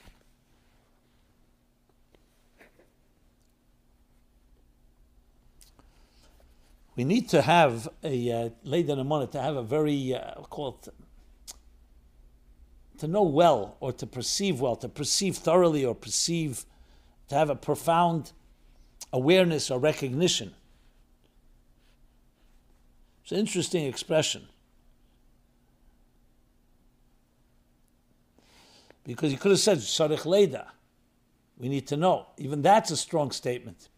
We 6.95 7.05
need 7.05 7.29
to 7.29 7.41
have 7.41 7.87
a 8.03 8.31
uh, 8.31 8.49
nemona 8.65 9.31
to 9.31 9.41
have 9.41 9.55
a 9.55 9.63
very 9.63 10.15
uh, 10.15 10.41
to 12.97 13.07
know 13.07 13.23
well 13.23 13.77
or 13.79 13.93
to 13.93 14.05
perceive 14.05 14.59
well, 14.59 14.75
to 14.75 14.89
perceive 14.89 15.37
thoroughly 15.37 15.85
or 15.85 15.95
perceive, 15.95 16.65
to 17.29 17.35
have 17.35 17.49
a 17.49 17.55
profound 17.55 18.33
awareness 19.13 19.71
or 19.71 19.79
recognition. 19.79 20.53
It's 23.23 23.31
an 23.31 23.37
interesting 23.37 23.85
expression. 23.85 24.49
Because 29.09 29.31
he 29.31 29.37
could 29.37 29.49
have 29.49 29.59
said 29.59 29.79
Sarich 29.79 30.23
Leda. 30.23 30.67
We 31.57 31.67
need 31.67 31.87
to 31.87 31.97
know. 31.97 32.27
Even 32.37 32.61
that's 32.61 32.91
a 32.91 32.95
strong 32.95 33.31
statement. 33.31 33.89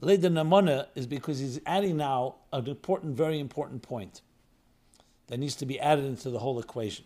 Leda 0.00 0.30
Namona 0.30 0.86
is 0.94 1.08
because 1.08 1.40
he's 1.40 1.58
adding 1.66 1.96
now 1.96 2.36
an 2.52 2.68
important, 2.68 3.16
very 3.16 3.40
important 3.40 3.82
point 3.82 4.20
that 5.26 5.38
needs 5.38 5.56
to 5.56 5.66
be 5.66 5.80
added 5.80 6.04
into 6.04 6.30
the 6.30 6.38
whole 6.38 6.60
equation. 6.60 7.04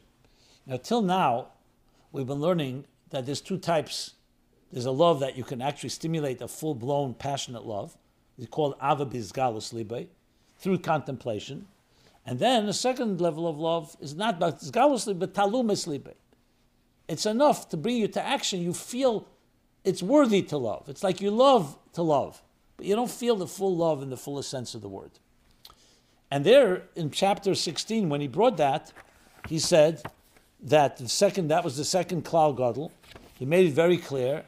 Now, 0.67 0.77
till 0.77 1.01
now, 1.01 1.53
we've 2.13 2.27
been 2.27 2.43
learning 2.43 2.85
that 3.09 3.25
there's 3.25 3.41
two 3.41 3.57
types. 3.57 4.13
There's 4.71 4.85
a 4.85 4.91
love 4.91 5.19
that 5.21 5.35
you 5.35 5.43
can 5.43 5.63
actually 5.63 5.89
stimulate 5.89 6.43
a 6.43 6.49
full 6.49 6.75
blown, 6.75 7.15
passionate 7.15 7.65
love. 7.65 7.97
It's 8.37 8.47
called 8.47 8.75
Ava 8.75 9.07
Bizgalus 9.07 9.73
Libe, 9.73 10.09
through 10.59 10.81
contemplation. 10.81 11.67
And 12.27 12.39
then 12.39 12.67
the 12.67 12.75
second 12.75 13.23
level 13.23 13.49
of 13.49 13.59
love 13.59 13.97
is 14.03 14.15
not 14.15 14.39
Bizgalus 14.39 15.07
Libe, 15.07 15.19
but 15.19 15.33
Talumis 15.33 15.89
Libe 15.89 16.13
it's 17.09 17.27
enough 17.27 17.69
to 17.71 17.77
bring 17.77 17.97
you 17.97 18.09
to 18.09 18.25
action. 18.25 18.61
You 18.61 18.73
feel 18.73 19.27
it's 19.85 20.03
worthy 20.03 20.43
to 20.43 20.57
love. 20.57 20.89
It's 20.89 21.03
like 21.03 21.21
you 21.21 21.31
love 21.31 21.77
to 21.95 22.03
love, 22.03 22.43
but 22.77 22.87
you 22.87 22.95
don't 22.95 23.11
feel 23.11 23.37
the 23.37 23.47
full 23.47 23.77
love 23.77 24.03
in 24.03 24.11
the 24.11 24.17
fullest 24.17 24.51
sense 24.51 24.75
of 24.75 24.81
the 24.81 24.89
word. 24.89 25.11
And 26.31 26.47
there 26.47 26.85
in 26.97 27.11
chapter 27.11 27.55
16, 27.55 28.09
when 28.09 28.21
he 28.21 28.29
brought 28.29 28.57
that, 28.57 28.93
he 29.49 29.59
said 29.59 30.03
that 30.63 30.97
the 30.97 31.09
second 31.09 31.49
that 31.49 31.65
was 31.65 31.77
the 31.77 31.85
second 31.85 32.25
Klal 32.25 32.57
Gadol. 32.57 32.93
He 33.39 33.45
made 33.45 33.67
it 33.67 33.73
very 33.73 33.99
clear 33.99 34.45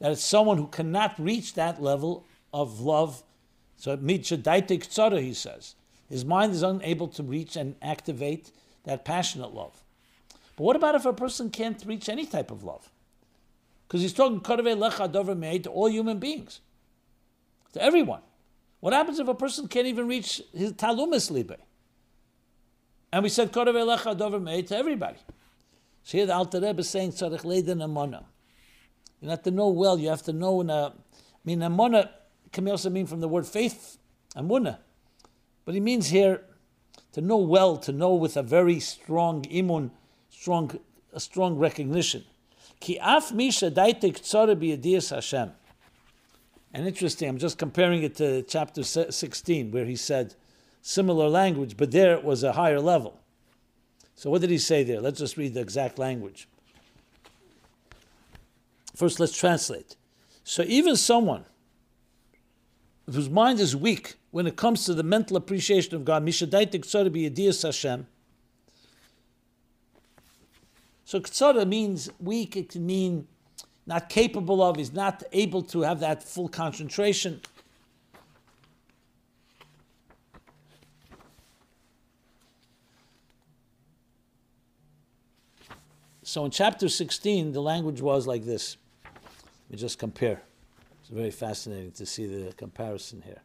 that 0.00 0.12
it's 0.12 0.24
someone 0.24 0.56
who 0.56 0.66
cannot 0.66 1.18
reach 1.18 1.54
that 1.54 1.82
level 1.82 2.24
of 2.52 2.80
love. 2.80 3.22
So 3.76 3.96
he 3.96 5.34
says. 5.34 5.74
His 6.08 6.24
mind 6.24 6.52
is 6.52 6.62
unable 6.62 7.08
to 7.08 7.22
reach 7.22 7.56
and 7.56 7.76
activate 7.82 8.50
that 8.84 9.04
passionate 9.04 9.54
love. 9.54 9.82
But 10.58 10.64
what 10.64 10.74
about 10.74 10.96
if 10.96 11.06
a 11.06 11.12
person 11.12 11.50
can't 11.50 11.80
reach 11.86 12.08
any 12.08 12.26
type 12.26 12.50
of 12.50 12.64
love? 12.64 12.90
Because 13.86 14.02
he's 14.02 14.12
talking 14.12 14.40
lecha 14.40 15.62
to 15.62 15.70
all 15.70 15.88
human 15.88 16.18
beings, 16.18 16.60
to 17.74 17.80
everyone. 17.80 18.22
What 18.80 18.92
happens 18.92 19.20
if 19.20 19.28
a 19.28 19.36
person 19.36 19.68
can't 19.68 19.86
even 19.86 20.08
reach 20.08 20.42
his 20.52 20.72
talumis 20.72 21.30
libe? 21.30 21.54
And 23.12 23.22
we 23.22 23.28
said 23.28 23.52
lecha 23.52 24.18
lecha 24.18 24.66
to 24.66 24.76
everybody. 24.76 25.18
So 26.02 26.18
here 26.18 26.26
the 26.26 26.34
Alter 26.34 26.60
Rebbe 26.60 26.80
is 26.80 26.90
saying 26.90 27.12
tzarich 27.12 27.44
leiden 27.44 27.78
amona. 27.78 28.24
You 29.20 29.28
have 29.30 29.44
to 29.44 29.52
know 29.52 29.68
well. 29.68 29.96
You 29.96 30.08
have 30.08 30.22
to 30.24 30.32
know 30.32 30.60
in 30.60 30.70
a. 30.70 30.86
I 30.86 30.92
mean, 31.44 31.60
amona 31.60 32.10
can 32.50 32.68
also 32.68 32.90
mean 32.90 33.06
from 33.06 33.20
the 33.20 33.28
word 33.28 33.46
faith, 33.46 33.98
amuna, 34.34 34.78
but 35.64 35.74
he 35.74 35.80
means 35.80 36.08
here 36.08 36.42
to 37.12 37.20
know 37.20 37.36
well, 37.36 37.76
to 37.76 37.92
know 37.92 38.14
with 38.14 38.36
a 38.36 38.42
very 38.42 38.80
strong 38.80 39.42
imun 39.42 39.92
strong, 40.30 40.78
a 41.12 41.20
strong 41.20 41.56
recognition. 41.56 42.24
Ki 42.80 42.98
af 43.00 43.32
misha 43.32 43.70
daitik 43.70 44.18
biyadiyas 44.20 45.14
Hashem. 45.14 45.52
And 46.72 46.86
interesting, 46.86 47.28
I'm 47.28 47.38
just 47.38 47.58
comparing 47.58 48.02
it 48.02 48.16
to 48.16 48.42
chapter 48.42 48.82
16, 48.82 49.70
where 49.70 49.86
he 49.86 49.96
said 49.96 50.34
similar 50.82 51.28
language, 51.28 51.76
but 51.76 51.90
there 51.90 52.12
it 52.14 52.22
was 52.22 52.42
a 52.42 52.52
higher 52.52 52.80
level. 52.80 53.20
So 54.14 54.30
what 54.30 54.40
did 54.40 54.50
he 54.50 54.58
say 54.58 54.84
there? 54.84 55.00
Let's 55.00 55.18
just 55.18 55.36
read 55.36 55.54
the 55.54 55.60
exact 55.60 55.98
language. 55.98 56.48
First, 58.94 59.20
let's 59.20 59.36
translate. 59.36 59.96
So 60.44 60.64
even 60.66 60.96
someone 60.96 61.44
whose 63.06 63.30
mind 63.30 63.60
is 63.60 63.76
weak 63.76 64.16
when 64.30 64.46
it 64.46 64.56
comes 64.56 64.84
to 64.84 64.94
the 64.94 65.02
mental 65.02 65.36
appreciation 65.36 65.94
of 65.94 66.04
God, 66.04 66.24
Mishadaitik 66.24 67.62
Hashem. 67.62 68.06
So 71.08 71.20
Tzara 71.20 71.66
means 71.66 72.10
weak, 72.20 72.54
it 72.54 72.68
can 72.68 72.84
mean 72.84 73.26
not 73.86 74.10
capable 74.10 74.62
of, 74.62 74.78
is 74.78 74.92
not 74.92 75.22
able 75.32 75.62
to 75.62 75.80
have 75.80 76.00
that 76.00 76.22
full 76.22 76.50
concentration. 76.50 77.40
So 86.24 86.44
in 86.44 86.50
chapter 86.50 86.90
16, 86.90 87.52
the 87.52 87.62
language 87.62 88.02
was 88.02 88.26
like 88.26 88.44
this. 88.44 88.76
Let 89.02 89.70
me 89.70 89.76
just 89.78 89.98
compare. 89.98 90.42
It's 91.00 91.08
very 91.08 91.30
fascinating 91.30 91.92
to 91.92 92.04
see 92.04 92.26
the 92.26 92.52
comparison 92.52 93.22
here. 93.22 93.40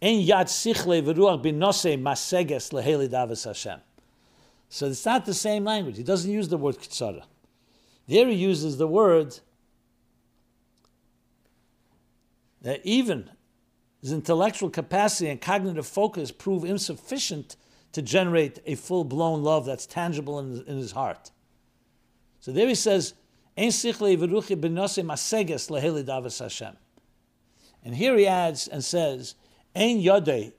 En 0.00 0.20
yad 0.20 0.46
sichle 0.46 1.02
v'ruach 1.02 1.42
binose 1.42 2.00
maseges 2.00 2.72
leheli 2.72 3.08
davas 3.08 3.44
Hashem. 3.44 3.80
So 4.68 4.86
it's 4.86 5.04
not 5.04 5.24
the 5.24 5.34
same 5.34 5.64
language. 5.64 5.96
He 5.96 6.02
doesn't 6.02 6.30
use 6.30 6.48
the 6.48 6.58
word 6.58 6.78
kitsara. 6.78 7.24
There 8.06 8.28
he 8.28 8.34
uses 8.34 8.76
the 8.78 8.86
word 8.86 9.38
that 12.62 12.80
even 12.84 13.30
his 14.00 14.12
intellectual 14.12 14.70
capacity 14.70 15.28
and 15.30 15.40
cognitive 15.40 15.86
focus 15.86 16.30
prove 16.30 16.64
insufficient 16.64 17.56
to 17.92 18.02
generate 18.02 18.60
a 18.66 18.74
full 18.74 19.04
blown 19.04 19.42
love 19.42 19.64
that's 19.64 19.86
tangible 19.86 20.38
in, 20.38 20.62
in 20.66 20.76
his 20.76 20.92
heart. 20.92 21.30
So 22.40 22.52
there 22.52 22.68
he 22.68 22.74
says, 22.74 23.14
And 23.56 23.72
here 27.94 28.16
he 28.16 28.26
adds 28.26 28.68
and 28.68 28.84
says, 28.84 29.34
Ein 29.78 30.02
Yodei, 30.02 30.52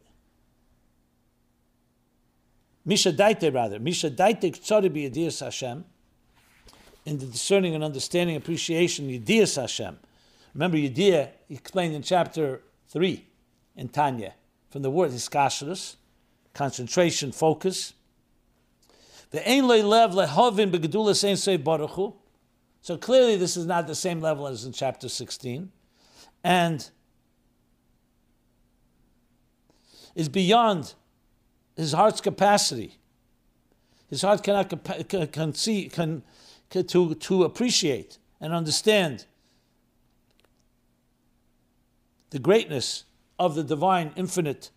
Misha 2.85 3.11
Daite 3.11 3.53
rather, 3.53 3.77
Misha 3.77 4.09
Daite 4.09 4.51
Ktsari 4.51 4.89
B'Yadiyas 4.89 5.43
Hashem, 5.43 5.83
in 7.05 7.17
the 7.17 7.25
discerning 7.25 7.75
and 7.75 7.83
understanding, 7.83 8.38
appreciation, 8.38 9.09
Yadiyas 9.09 9.59
Hashem. 9.59 9.99
Remember, 10.53 10.77
Yadiyah, 10.77 11.31
he 11.49 11.55
explained 11.55 11.95
in 11.95 12.01
chapter 12.01 12.61
3 12.88 13.25
in 13.75 13.89
Tanya, 13.89 14.35
from 14.69 14.83
the 14.83 14.89
word 14.89 15.11
Hiskashrus, 15.11 15.97
concentration, 16.53 17.33
focus. 17.33 17.93
The 19.31 19.47
Ein 19.47 19.67
Lev 19.67 20.11
Lehovin 20.11 20.71
Begedulas 20.71 21.27
Ein 21.27 21.35
Sei 21.35 21.57
Baruch 21.57 22.15
So 22.81 22.97
clearly, 22.97 23.35
this 23.35 23.57
is 23.57 23.65
not 23.65 23.85
the 23.85 23.95
same 23.95 24.21
level 24.21 24.47
as 24.47 24.63
in 24.63 24.71
chapter 24.71 25.09
16. 25.09 25.71
And 26.43 26.89
is 30.15 30.30
beyond 30.30 30.93
his 31.76 31.93
heart's 31.93 32.22
capacity. 32.22 32.98
His 34.10 34.22
heart 34.22 34.43
cannot 34.43 34.69
can, 35.32 35.54
see, 35.54 35.88
can, 35.88 36.24
can, 36.69 36.86
to, 36.88 37.13
to 37.13 37.43
appreciate 37.43 38.17
and 38.41 38.54
understand 38.54 39.26
the 42.32 42.39
greatness 42.39 43.06
of 43.38 43.56
the 43.56 43.63
divine, 43.63 44.12
infinite 44.15 44.72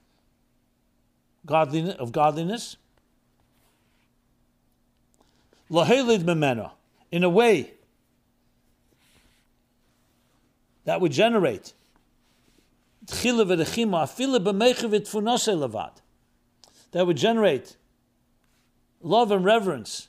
godliness 1.44 1.96
of 1.96 2.12
godliness. 2.12 2.76
Lahelid 5.70 6.22
memena, 6.22 6.72
in 7.10 7.24
a 7.24 7.30
way 7.30 7.72
that 10.84 11.00
would 11.00 11.12
generate 11.12 11.72
that 16.92 17.06
would 17.06 17.16
generate 17.16 17.76
love 19.00 19.30
and 19.30 19.44
reverence. 19.44 20.08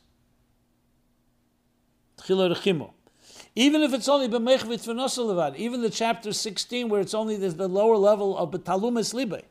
Even 3.56 3.82
if 3.82 3.94
it's 3.94 4.08
only 4.08 4.28
b'mechvit 4.28 4.86
levad, 4.86 5.56
even 5.56 5.82
the 5.82 5.90
chapter 5.90 6.34
16 6.34 6.90
where 6.90 7.02
it's 7.02 7.14
only 7.14 7.36
the, 7.36 7.68
lower 7.68 7.98
level 7.98 8.38
of 8.38 8.52
betalumis 8.52 9.14
libe, 9.14 9.44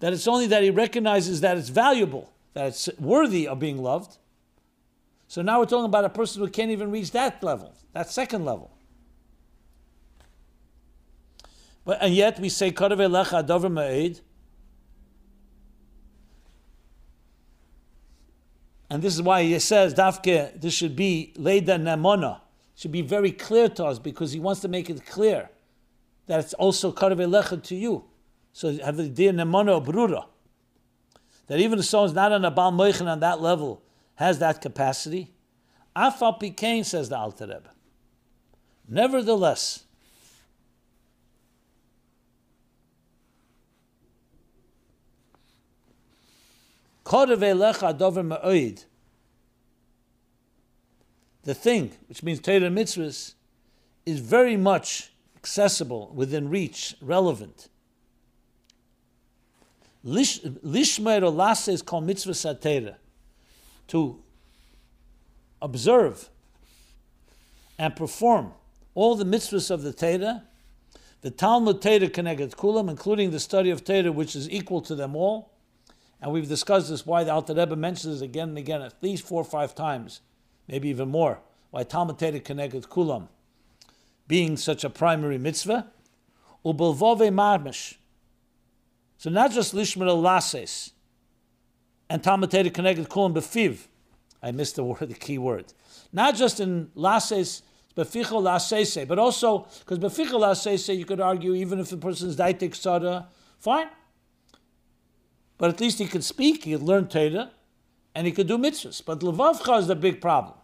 that 0.00 0.12
it's 0.12 0.28
only 0.28 0.46
that 0.46 0.62
he 0.62 0.70
recognizes 0.70 1.40
that 1.40 1.56
it's 1.56 1.70
valuable, 1.70 2.30
that 2.54 2.66
it's 2.68 2.88
worthy 2.98 3.48
of 3.48 3.58
being 3.58 3.78
loved. 3.78 4.18
So 5.28 5.42
now 5.42 5.60
we're 5.60 5.66
talking 5.66 5.86
about 5.86 6.04
a 6.04 6.10
person 6.10 6.42
who 6.42 6.48
can't 6.48 6.70
even 6.70 6.90
reach 6.90 7.10
that 7.12 7.42
level, 7.42 7.74
that 7.92 8.10
second 8.10 8.44
level. 8.44 8.70
But, 11.88 12.02
and 12.02 12.14
yet 12.14 12.38
we 12.38 12.50
say, 12.50 12.70
Kodev 12.70 12.98
Elecha 12.98 13.42
Adover 13.42 13.72
Ma'ed. 13.72 14.20
And 18.90 19.00
this 19.00 19.14
is 19.14 19.22
why 19.22 19.42
he 19.42 19.58
says, 19.58 19.94
Dafke, 19.94 20.60
this 20.60 20.74
should 20.74 20.94
be 20.94 21.32
Leida 21.38 21.80
Namona. 21.80 22.42
should 22.76 22.92
be 22.92 23.00
very 23.00 23.32
clear 23.32 23.70
to 23.70 23.86
us 23.86 23.98
because 23.98 24.32
he 24.32 24.38
wants 24.38 24.60
to 24.60 24.68
make 24.68 24.90
it 24.90 25.06
clear 25.06 25.48
that 26.26 26.40
it's 26.40 26.52
also 26.52 26.92
Kodev 26.92 27.26
Elecha 27.26 27.62
to 27.62 27.74
you. 27.74 28.04
So 28.52 28.76
have 28.84 28.98
the 28.98 29.08
dear 29.08 29.32
Namona 29.32 29.82
Brura. 29.82 30.26
That 31.46 31.58
even 31.58 31.78
if 31.78 31.86
someone's 31.86 32.12
not 32.12 32.32
on 32.32 32.44
a 32.44 32.50
Baal 32.50 32.70
Moichin 32.70 33.06
on 33.06 33.20
that 33.20 33.40
level, 33.40 33.80
has 34.16 34.40
that 34.40 34.60
capacity. 34.60 35.32
Afal 35.96 36.38
Pikain, 36.38 36.84
says 36.84 37.08
the 37.08 37.16
Alter 37.16 37.46
Rebbe. 37.46 37.70
Nevertheless, 38.86 39.84
The 47.10 48.84
thing, 51.54 51.92
which 52.08 52.22
means 52.22 52.40
Torah 52.40 52.68
mitzvahs, 52.68 53.34
is 54.04 54.20
very 54.20 54.56
much 54.56 55.12
accessible, 55.36 56.12
within 56.14 56.50
reach, 56.50 56.96
relevant. 57.00 57.68
Lishmer 60.04 61.22
olase 61.22 61.68
is 61.68 61.82
called 61.82 62.04
mitzvah 62.04 62.32
satera, 62.32 62.96
to 63.86 64.22
observe 65.62 66.28
and 67.78 67.96
perform 67.96 68.52
all 68.94 69.14
the 69.14 69.24
mitzvahs 69.24 69.70
of 69.70 69.82
the 69.82 69.92
Torah, 69.92 70.42
the 71.22 71.30
Talmud 71.30 71.80
Torah 71.80 72.10
connected 72.10 72.50
kulam, 72.52 72.90
including 72.90 73.30
the 73.30 73.40
study 73.40 73.70
of 73.70 73.84
Torah, 73.84 74.12
which 74.12 74.36
is 74.36 74.50
equal 74.50 74.82
to 74.82 74.94
them 74.94 75.16
all, 75.16 75.52
and 76.20 76.32
we've 76.32 76.48
discussed 76.48 76.88
this, 76.88 77.06
why 77.06 77.24
the 77.24 77.32
Alter 77.32 77.54
Rebbe 77.54 77.76
mentions 77.76 78.22
it 78.22 78.24
again 78.24 78.50
and 78.50 78.58
again, 78.58 78.82
at 78.82 79.02
least 79.02 79.24
four 79.24 79.40
or 79.40 79.44
five 79.44 79.74
times, 79.74 80.20
maybe 80.66 80.88
even 80.88 81.08
more, 81.08 81.40
why 81.70 81.84
Talmud 81.84 82.18
Torah 82.18 82.40
Keneged 82.40 82.88
Kulam, 82.88 83.28
being 84.26 84.56
such 84.56 84.84
a 84.84 84.90
primary 84.90 85.38
mitzvah, 85.38 85.86
ubelvove 86.64 87.32
marmish. 87.32 87.98
So 89.16 89.30
not 89.30 89.52
just 89.52 89.74
lishmer 89.74 90.20
lases, 90.20 90.92
and 92.10 92.22
Talmud 92.22 92.50
Torah 92.50 92.64
Keneged 92.64 93.08
Kulam 93.08 93.34
befiv. 93.34 93.86
I 94.42 94.50
missed 94.50 94.76
the 94.76 94.84
word, 94.84 95.08
the 95.08 95.14
key 95.14 95.38
word. 95.38 95.72
Not 96.12 96.34
just 96.34 96.58
in 96.58 96.90
lases, 96.94 97.62
befichol 97.96 98.42
lasese, 98.42 99.06
but 99.06 99.18
also, 99.18 99.66
because 99.80 99.98
befichol 99.98 100.40
lasese, 100.40 100.96
you 100.96 101.04
could 101.04 101.20
argue, 101.20 101.54
even 101.54 101.80
if 101.80 101.90
the 101.90 101.96
person's 101.96 102.36
daitik 102.36 102.74
sada, 102.74 103.28
fine. 103.58 103.88
But 105.58 105.70
at 105.70 105.80
least 105.80 105.98
he 105.98 106.06
could 106.06 106.24
speak, 106.24 106.64
he 106.64 106.72
could 106.72 106.82
learn 106.82 107.08
Torah, 107.08 107.50
and 108.14 108.26
he 108.26 108.32
could 108.32 108.46
do 108.46 108.56
mitzvahs. 108.56 109.04
But 109.04 109.20
Levavcha 109.20 109.80
is 109.80 109.88
the 109.88 109.96
big 109.96 110.20
problem, 110.20 110.54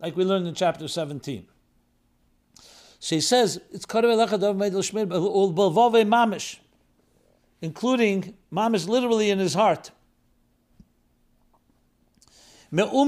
like 0.00 0.16
we 0.16 0.24
learned 0.24 0.46
in 0.46 0.54
chapter 0.54 0.88
17. 0.88 1.46
So 3.00 3.16
he 3.16 3.20
says, 3.20 3.60
it's 3.70 3.84
mamish, 6.06 6.58
including 7.60 8.34
mamish 8.50 8.88
literally 8.88 9.30
in 9.30 9.38
his 9.38 9.54
heart. 9.54 9.90
From 12.70 13.02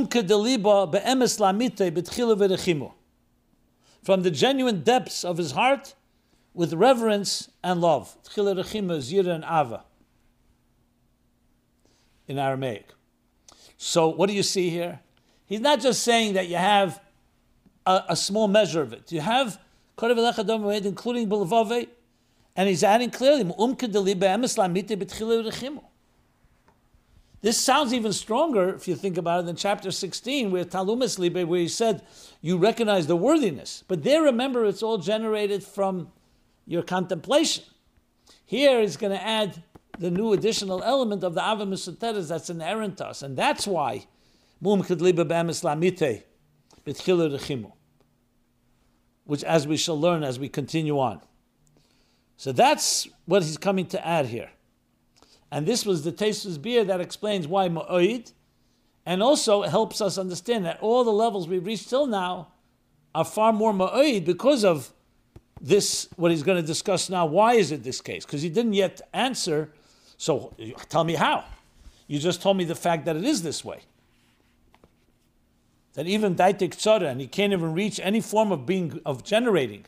the 4.23 4.31
genuine 4.31 4.83
depths 4.83 5.25
of 5.25 5.39
his 5.39 5.53
heart, 5.53 5.95
with 6.55 6.73
reverence 6.73 7.51
and 7.65 7.81
love. 7.81 8.17
and 8.37 9.45
ava. 9.45 9.85
In 12.29 12.39
Aramaic. 12.39 12.89
So 13.77 14.09
what 14.09 14.29
do 14.29 14.35
you 14.35 14.43
see 14.43 14.71
here? 14.71 15.01
He's 15.47 15.61
not 15.61 15.81
just 15.81 16.03
saying 16.03 16.35
that 16.35 16.49
you 16.49 16.57
have 16.57 17.01
a, 17.85 18.03
a 18.11 18.17
small 18.17 18.49
measure 18.49 18.83
of 18.83 18.93
it. 18.93 19.13
You 19.13 19.21
have 19.21 19.59
including 19.99 21.29
Bilavave, 21.29 21.89
and 22.57 22.69
he's 22.69 22.85
adding 22.85 23.11
clearly, 23.11 23.45
this 27.43 27.61
sounds 27.61 27.95
even 27.95 28.13
stronger 28.13 28.75
if 28.75 28.89
you 28.89 28.97
think 28.97 29.17
about 29.17 29.41
it 29.41 29.47
than 29.47 29.57
chapter 29.57 29.91
16, 29.91 30.51
where 30.51 30.65
Talumis 30.65 31.19
Libe, 31.19 31.47
where 31.47 31.61
he 31.61 31.69
said, 31.69 32.03
you 32.41 32.57
recognize 32.57 33.07
the 33.07 33.17
worthiness. 33.17 33.85
But 33.87 34.03
there, 34.03 34.23
remember, 34.23 34.65
it's 34.65 34.83
all 34.83 34.99
generated 34.99 35.63
from 35.63 36.11
your 36.67 36.83
contemplation. 36.83 37.65
Here, 38.45 38.81
he's 38.81 38.97
going 38.97 39.13
to 39.13 39.23
add 39.23 39.63
the 39.99 40.11
new 40.11 40.33
additional 40.33 40.83
element 40.83 41.25
of 41.25 41.35
the 41.35 41.41
Ava 41.41 41.65
Misoteres 41.67 42.29
that's 42.29 42.51
inherent 42.51 42.99
to 42.99 43.07
us. 43.07 43.23
And 43.23 43.37
that's 43.37 43.67
why, 43.67 44.07
which 49.25 49.43
as 49.45 49.67
we 49.67 49.77
shall 49.77 50.01
learn 50.01 50.23
as 50.23 50.39
we 50.39 50.49
continue 50.49 50.99
on. 50.99 51.21
So 52.37 52.53
that's 52.53 53.09
what 53.25 53.43
he's 53.43 53.57
coming 53.59 53.87
to 53.87 54.07
add 54.07 54.27
here. 54.27 54.51
And 55.51 55.67
this 55.67 55.87
was 55.87 56.05
the 56.05 56.13
Tesis 56.13 56.61
beer 56.61 56.85
that 56.85 57.01
explains 57.01 57.49
why 57.49 57.69
Ma'oid, 57.69 58.33
and 59.07 59.23
also 59.23 59.63
helps 59.63 60.01
us 60.01 60.19
understand 60.19 60.67
that 60.67 60.81
all 60.81 61.05
the 61.05 61.13
levels 61.13 61.49
we've 61.49 61.65
reached 61.65 61.89
till 61.89 62.07
now 62.07 62.49
are 63.15 63.25
far 63.25 63.53
more 63.53 63.73
Ma'oid 63.73 64.25
because 64.25 64.65
of 64.65 64.93
this, 65.61 66.09
what 66.17 66.31
he's 66.31 66.43
going 66.43 66.61
to 66.61 66.67
discuss 66.67 67.09
now. 67.09 67.25
Why 67.25 67.55
is 67.55 67.73
it 67.73 67.83
this 67.83 68.01
case? 68.01 68.27
Because 68.27 68.43
he 68.43 68.51
didn't 68.51 68.75
yet 68.75 69.01
answer. 69.15 69.73
So 70.17 70.55
tell 70.89 71.05
me 71.05 71.15
how. 71.15 71.45
You 72.07 72.19
just 72.19 72.41
told 72.41 72.57
me 72.57 72.65
the 72.65 72.75
fact 72.75 73.05
that 73.07 73.17
it 73.17 73.25
is 73.25 73.43
this 73.43 73.65
way. 73.65 73.81
That 75.95 76.07
even 76.07 76.35
Daitik 76.35 76.77
Tzara, 76.77 77.11
and 77.11 77.21
he 77.21 77.27
can't 77.27 77.53
even 77.53 77.73
reach 77.73 77.99
any 78.03 78.21
form 78.21 78.53
of 78.53 78.67
being 78.67 79.01
of 79.05 79.25
generating 79.25 79.87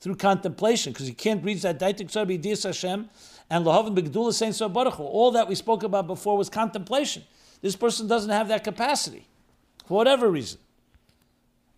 through 0.00 0.16
contemplation, 0.16 0.92
because 0.92 1.06
he 1.06 1.14
can't 1.14 1.44
reach 1.44 1.62
that 1.62 1.78
Daitik 1.78 2.10
Tzara 2.10 2.26
B'Yidiyas 2.26 2.64
Hashem 2.64 3.08
and 3.48 3.64
Lahavim 3.64 3.94
B'Gdula 3.94 4.32
Saint 4.32 4.72
Baruch 4.72 4.98
All 4.98 5.30
that 5.30 5.48
we 5.48 5.54
spoke 5.54 5.82
about 5.82 6.06
before 6.06 6.36
was 6.36 6.48
contemplation. 6.48 7.22
This 7.60 7.76
person 7.76 8.08
doesn't 8.08 8.30
have 8.30 8.48
that 8.48 8.64
capacity, 8.64 9.26
for 9.86 9.96
whatever 9.96 10.28
reason. 10.28 10.58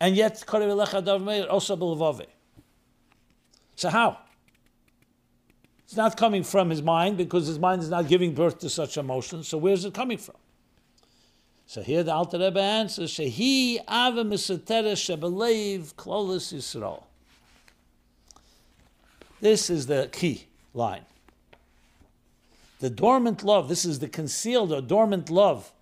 And 0.00 0.16
yet, 0.16 0.42
also 0.48 1.76
So 3.76 3.90
how? 3.90 4.18
It's 5.84 5.96
not 5.96 6.16
coming 6.16 6.42
from 6.42 6.70
his 6.70 6.82
mind 6.82 7.16
because 7.16 7.46
his 7.46 7.58
mind 7.58 7.82
is 7.82 7.90
not 7.90 8.08
giving 8.08 8.34
birth 8.34 8.58
to 8.60 8.70
such 8.70 8.96
emotions. 8.96 9.48
So 9.48 9.58
where's 9.58 9.84
it 9.84 9.94
coming 9.94 10.18
from? 10.18 10.36
So 11.66 11.82
here 11.82 12.02
the 12.02 12.12
Alter 12.12 12.38
Rebbe 12.38 12.60
answers, 12.60 13.12
Shehi 13.12 13.78
ave 13.86 14.22
misateres 14.22 15.00
shebelev 15.00 15.94
klolis 15.94 16.52
Yisrael. 16.52 17.04
This 19.40 19.68
is 19.68 19.86
the 19.86 20.08
key 20.12 20.46
line. 20.72 21.04
The 22.80 22.90
dormant 22.90 23.42
love, 23.42 23.68
this 23.68 23.84
is 23.84 23.98
the 23.98 24.08
concealed 24.08 24.72
or 24.72 24.80
dormant 24.80 25.30
love 25.30 25.72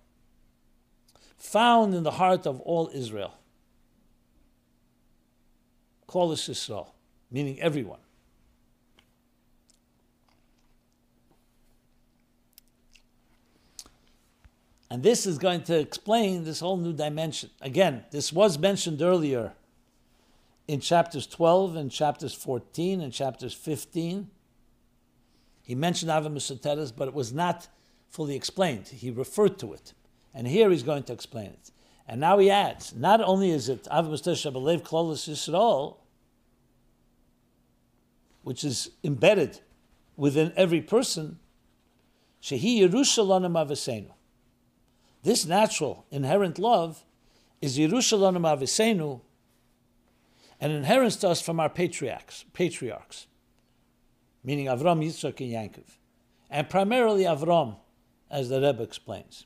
found 1.37 1.93
in 1.93 2.03
the 2.03 2.11
heart 2.11 2.47
of 2.47 2.61
all 2.61 2.89
Israel. 2.93 3.33
Klolis 6.07 6.49
Yisrael, 6.49 6.87
meaning 7.29 7.59
everyone. 7.59 7.99
And 14.93 15.01
this 15.01 15.25
is 15.25 15.39
going 15.39 15.63
to 15.63 15.79
explain 15.79 16.43
this 16.43 16.59
whole 16.59 16.77
new 16.77 16.93
dimension. 16.93 17.49
Again, 17.61 18.05
this 18.11 18.31
was 18.31 18.59
mentioned 18.59 19.01
earlier 19.01 19.53
in 20.67 20.81
chapters 20.81 21.25
12 21.25 21.75
and 21.75 21.89
chapters 21.89 22.35
14 22.35 23.01
and 23.01 23.11
chapters 23.11 23.55
15. 23.55 24.29
He 25.63 25.73
mentioned 25.73 26.11
Ava 26.11 26.29
but 26.95 27.07
it 27.07 27.13
was 27.15 27.33
not 27.33 27.67
fully 28.07 28.35
explained. 28.35 28.89
He 28.89 29.09
referred 29.09 29.57
to 29.57 29.73
it. 29.73 29.93
And 30.31 30.45
here 30.45 30.69
he's 30.69 30.83
going 30.83 31.01
to 31.05 31.13
explain 31.13 31.47
it. 31.47 31.71
And 32.07 32.21
now 32.21 32.37
he 32.37 32.51
adds, 32.51 32.93
not 32.95 33.19
only 33.19 33.49
is 33.49 33.69
it 33.69 33.87
Ava 33.91 34.09
Shabalev 34.09 34.83
Klolos 34.83 35.27
Yisrael, 35.27 35.97
which 38.43 38.63
is 38.63 38.91
embedded 39.03 39.59
within 40.17 40.53
every 40.55 40.81
person, 40.81 41.39
Shehi 42.43 42.81
Yerushalayim 42.81 43.53
Avesenu. 43.53 44.11
This 45.23 45.45
natural, 45.45 46.05
inherent 46.11 46.59
love 46.59 47.05
is 47.61 47.77
Yerushalayim 47.77 48.41
Avesenu, 48.41 49.21
an 50.59 50.71
inheritance 50.71 51.15
to 51.17 51.29
us 51.29 51.41
from 51.41 51.61
our 51.61 51.69
patriarchs, 51.69 52.43
patriarchs, 52.51 53.27
meaning 54.43 54.65
Avram, 54.65 55.03
Yitzchak, 55.03 55.39
and 55.39 55.73
Yankov, 55.73 55.97
and 56.49 56.69
primarily 56.69 57.23
Avram, 57.23 57.77
as 58.29 58.49
the 58.49 58.59
Rebbe 58.59 58.83
explains. 58.83 59.45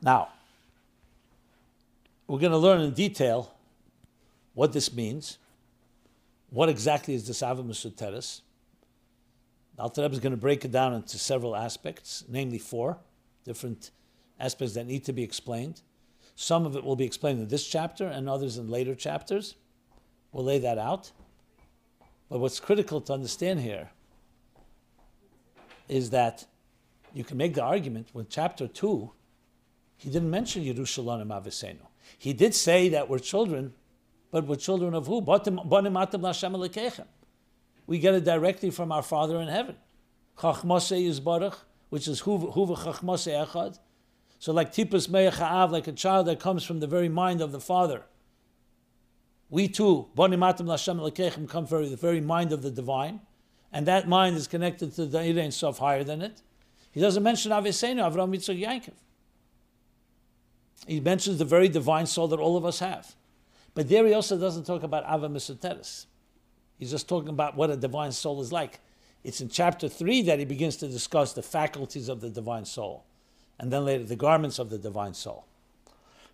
Now, 0.00 0.28
we're 2.28 2.38
going 2.38 2.52
to 2.52 2.58
learn 2.58 2.82
in 2.82 2.92
detail 2.92 3.52
what 4.54 4.72
this 4.72 4.92
means. 4.92 5.38
What 6.50 6.68
exactly 6.68 7.14
is 7.14 7.26
this 7.26 7.42
Ava 7.42 7.64
Rebbe 9.78 10.12
is 10.12 10.20
going 10.20 10.32
to 10.32 10.38
break 10.38 10.64
it 10.64 10.72
down 10.72 10.94
into 10.94 11.18
several 11.18 11.54
aspects, 11.54 12.24
namely 12.28 12.58
four 12.58 12.98
different 13.44 13.90
aspects 14.40 14.74
that 14.74 14.86
need 14.86 15.04
to 15.04 15.12
be 15.12 15.22
explained. 15.22 15.82
Some 16.34 16.66
of 16.66 16.76
it 16.76 16.84
will 16.84 16.96
be 16.96 17.04
explained 17.04 17.40
in 17.40 17.48
this 17.48 17.66
chapter 17.66 18.06
and 18.06 18.28
others 18.28 18.58
in 18.58 18.68
later 18.68 18.94
chapters. 18.94 19.54
We'll 20.32 20.44
lay 20.44 20.58
that 20.58 20.78
out. 20.78 21.12
But 22.28 22.40
what's 22.40 22.60
critical 22.60 23.00
to 23.02 23.12
understand 23.12 23.60
here 23.60 23.90
is 25.88 26.10
that 26.10 26.46
you 27.14 27.24
can 27.24 27.36
make 27.36 27.54
the 27.54 27.62
argument 27.62 28.08
with 28.12 28.28
chapter 28.28 28.66
2, 28.66 29.10
he 29.96 30.10
didn't 30.10 30.30
mention 30.30 30.62
Yerushalayim 30.64 31.28
Avesenu. 31.28 31.86
He 32.18 32.32
did 32.32 32.54
say 32.54 32.88
that 32.90 33.08
we're 33.08 33.18
children, 33.18 33.72
but 34.30 34.46
we're 34.46 34.56
children 34.56 34.94
of 34.94 35.06
who? 35.06 35.22
We 37.86 37.98
get 37.98 38.14
it 38.14 38.24
directly 38.24 38.70
from 38.70 38.90
our 38.92 39.02
Father 39.02 39.40
in 39.40 39.48
heaven. 39.48 39.76
is 40.42 41.20
Baruch, 41.20 41.58
which 41.88 42.08
is 42.08 42.22
Huva 42.22 42.52
Chachmase 42.52 43.46
Echad. 43.46 43.78
So 44.38 44.52
like 44.52 44.72
Tipus 44.72 45.08
Me'acha'av, 45.08 45.70
like 45.70 45.86
a 45.86 45.92
child 45.92 46.26
that 46.26 46.40
comes 46.40 46.64
from 46.64 46.80
the 46.80 46.86
very 46.86 47.08
mind 47.08 47.40
of 47.40 47.52
the 47.52 47.60
Father. 47.60 48.02
We 49.48 49.68
too, 49.68 50.08
Bani 50.14 50.36
Matam 50.36 50.66
Lashem 50.66 50.98
Lekechem, 50.98 51.48
come 51.48 51.66
from 51.66 51.88
the 51.88 51.96
very 51.96 52.20
mind 52.20 52.52
of 52.52 52.62
the 52.62 52.70
divine. 52.70 53.20
And 53.72 53.86
that 53.86 54.08
mind 54.08 54.36
is 54.36 54.46
connected 54.46 54.94
to 54.96 55.06
the 55.06 55.18
Irein 55.18 55.52
Sof 55.52 55.78
higher 55.78 56.02
than 56.02 56.22
it. 56.22 56.42
He 56.90 57.00
doesn't 57.00 57.22
mention 57.22 57.52
Avesenu, 57.52 58.00
Avram 58.10 58.34
Yitzchak 58.34 58.60
Yankov. 58.60 58.94
He 60.86 61.00
mentions 61.00 61.38
the 61.38 61.44
very 61.44 61.68
divine 61.68 62.06
soul 62.06 62.28
that 62.28 62.38
all 62.38 62.56
of 62.56 62.64
us 62.64 62.78
have. 62.80 63.14
But 63.74 63.88
there 63.88 64.06
he 64.06 64.14
also 64.14 64.38
doesn't 64.38 64.64
talk 64.64 64.82
about 64.82 65.04
Ava 65.04 65.28
Misoteres. 65.28 66.06
He's 66.78 66.90
just 66.90 67.08
talking 67.08 67.30
about 67.30 67.56
what 67.56 67.70
a 67.70 67.76
divine 67.76 68.12
soul 68.12 68.40
is 68.40 68.52
like. 68.52 68.80
It's 69.24 69.40
in 69.40 69.48
chapter 69.48 69.88
3 69.88 70.22
that 70.22 70.38
he 70.38 70.44
begins 70.44 70.76
to 70.76 70.88
discuss 70.88 71.32
the 71.32 71.42
faculties 71.42 72.08
of 72.08 72.20
the 72.20 72.30
divine 72.30 72.64
soul, 72.64 73.04
and 73.58 73.72
then 73.72 73.84
later 73.84 74.04
the 74.04 74.16
garments 74.16 74.58
of 74.58 74.70
the 74.70 74.78
divine 74.78 75.14
soul. 75.14 75.46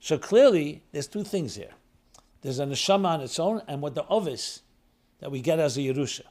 So 0.01 0.19
clearly, 0.19 0.83
there's 0.93 1.07
two 1.07 1.25
things 1.25 1.55
here. 1.55 1.71
There's 2.43 2.59
a 2.59 2.67
neshama 2.67 3.07
on 3.07 3.21
its 3.21 3.39
own, 3.39 3.63
and 3.69 3.81
what 3.81 3.95
the 3.95 4.07
ovis 4.09 4.63
that 5.21 5.31
we 5.31 5.41
get 5.41 5.61
as 5.61 5.77
a 5.77 5.81
Yerusha. 5.81 6.23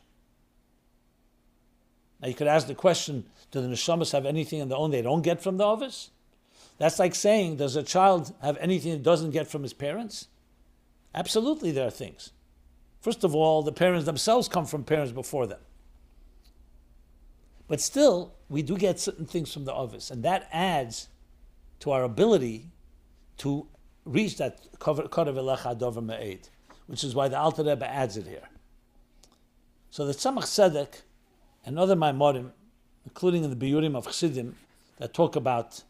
Now 2.21 2.27
you 2.27 2.35
could 2.35 2.47
ask 2.47 2.67
the 2.67 2.75
question, 2.75 3.25
do 3.49 3.61
the 3.61 3.67
neshamas 3.67 4.11
have 4.11 4.25
anything 4.25 4.61
on 4.61 4.69
their 4.69 4.77
own 4.77 4.91
they 4.91 5.01
don't 5.01 5.21
get 5.21 5.41
from 5.41 5.57
the 5.57 5.65
ovis? 5.65 6.11
That's 6.77 6.99
like 6.99 7.15
saying, 7.15 7.57
does 7.57 7.75
a 7.75 7.83
child 7.83 8.33
have 8.41 8.57
anything 8.57 8.91
it 8.91 9.03
doesn't 9.03 9.31
get 9.31 9.47
from 9.47 9.63
his 9.63 9.73
parents? 9.73 10.27
Absolutely, 11.15 11.71
there 11.71 11.87
are 11.87 11.91
things. 11.91 12.31
First 13.01 13.23
of 13.23 13.35
all, 13.35 13.63
the 13.63 13.71
parents 13.71 14.05
themselves 14.05 14.47
come 14.47 14.65
from 14.65 14.83
parents 14.83 15.11
before 15.11 15.47
them. 15.47 15.59
But 17.67 17.81
still, 17.81 18.35
we 18.47 18.61
do 18.61 18.77
get 18.77 18.99
certain 18.99 19.25
things 19.25 19.51
from 19.51 19.65
the 19.65 19.73
others, 19.73 20.11
and 20.11 20.23
that 20.23 20.47
adds 20.51 21.07
to 21.79 21.91
our 21.91 22.03
ability 22.03 22.67
to 23.39 23.65
reach 24.05 24.37
that 24.37 24.59
which 26.87 27.03
is 27.03 27.15
why 27.15 27.27
the 27.27 27.37
Alter 27.37 27.63
Rebbe 27.63 27.87
adds 27.87 28.17
it 28.17 28.27
here. 28.27 28.47
So 29.89 30.05
the 30.05 30.13
Tzemach 30.13 30.43
Tzedek 30.43 31.01
and 31.65 31.79
other 31.79 31.95
Maimorim, 31.95 32.51
including 33.05 33.43
in 33.43 33.49
the 33.49 33.55
Biurim 33.55 33.95
of 33.95 34.05
Chassidim, 34.05 34.55
that 34.97 35.13
talk 35.13 35.35
about 35.35 35.83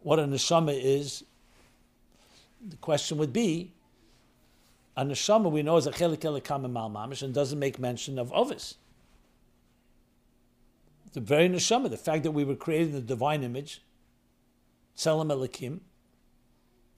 what 0.00 0.18
a 0.18 0.24
neshama 0.24 0.78
is, 0.78 1.24
the 2.66 2.76
question 2.76 3.18
would 3.18 3.32
be, 3.32 3.72
a 4.98 5.04
neshama 5.04 5.48
we 5.48 5.62
know 5.62 5.76
is 5.76 5.86
a 5.86 5.92
chelik 5.92 6.18
elikam 6.18 6.68
mal 6.68 6.90
mamish 6.90 7.22
and 7.22 7.32
doesn't 7.32 7.60
make 7.60 7.78
mention 7.78 8.18
of 8.18 8.32
ovis. 8.32 8.74
The 11.12 11.20
very 11.20 11.48
neshama, 11.48 11.88
the 11.88 11.96
fact 11.96 12.24
that 12.24 12.32
we 12.32 12.42
were 12.42 12.56
created 12.56 12.88
in 12.88 12.94
the 12.94 13.00
divine 13.00 13.44
image, 13.44 13.80
tselem 14.96 15.30
elikim. 15.30 15.78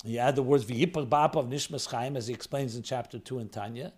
You 0.03 0.19
add 0.19 0.35
the 0.35 0.43
words 0.43 0.65
v'yipach 0.65 1.11
ba'ap 1.11 1.37
of 1.37 1.47
nishmas 1.49 1.91
chaim 1.91 2.17
as 2.17 2.27
he 2.27 2.33
explains 2.33 2.75
in 2.75 2.83
chapter 2.83 3.19
two 3.19 3.39
in 3.39 3.51
Tanya. 3.51 3.93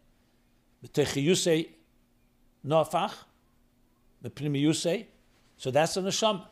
V'techiyusei 0.85 1.69
nofach, 2.67 3.15
v'pnimiyusei. 4.25 5.07
So 5.57 5.71
that's 5.71 5.97
a 5.97 6.03
neshama. 6.03 6.47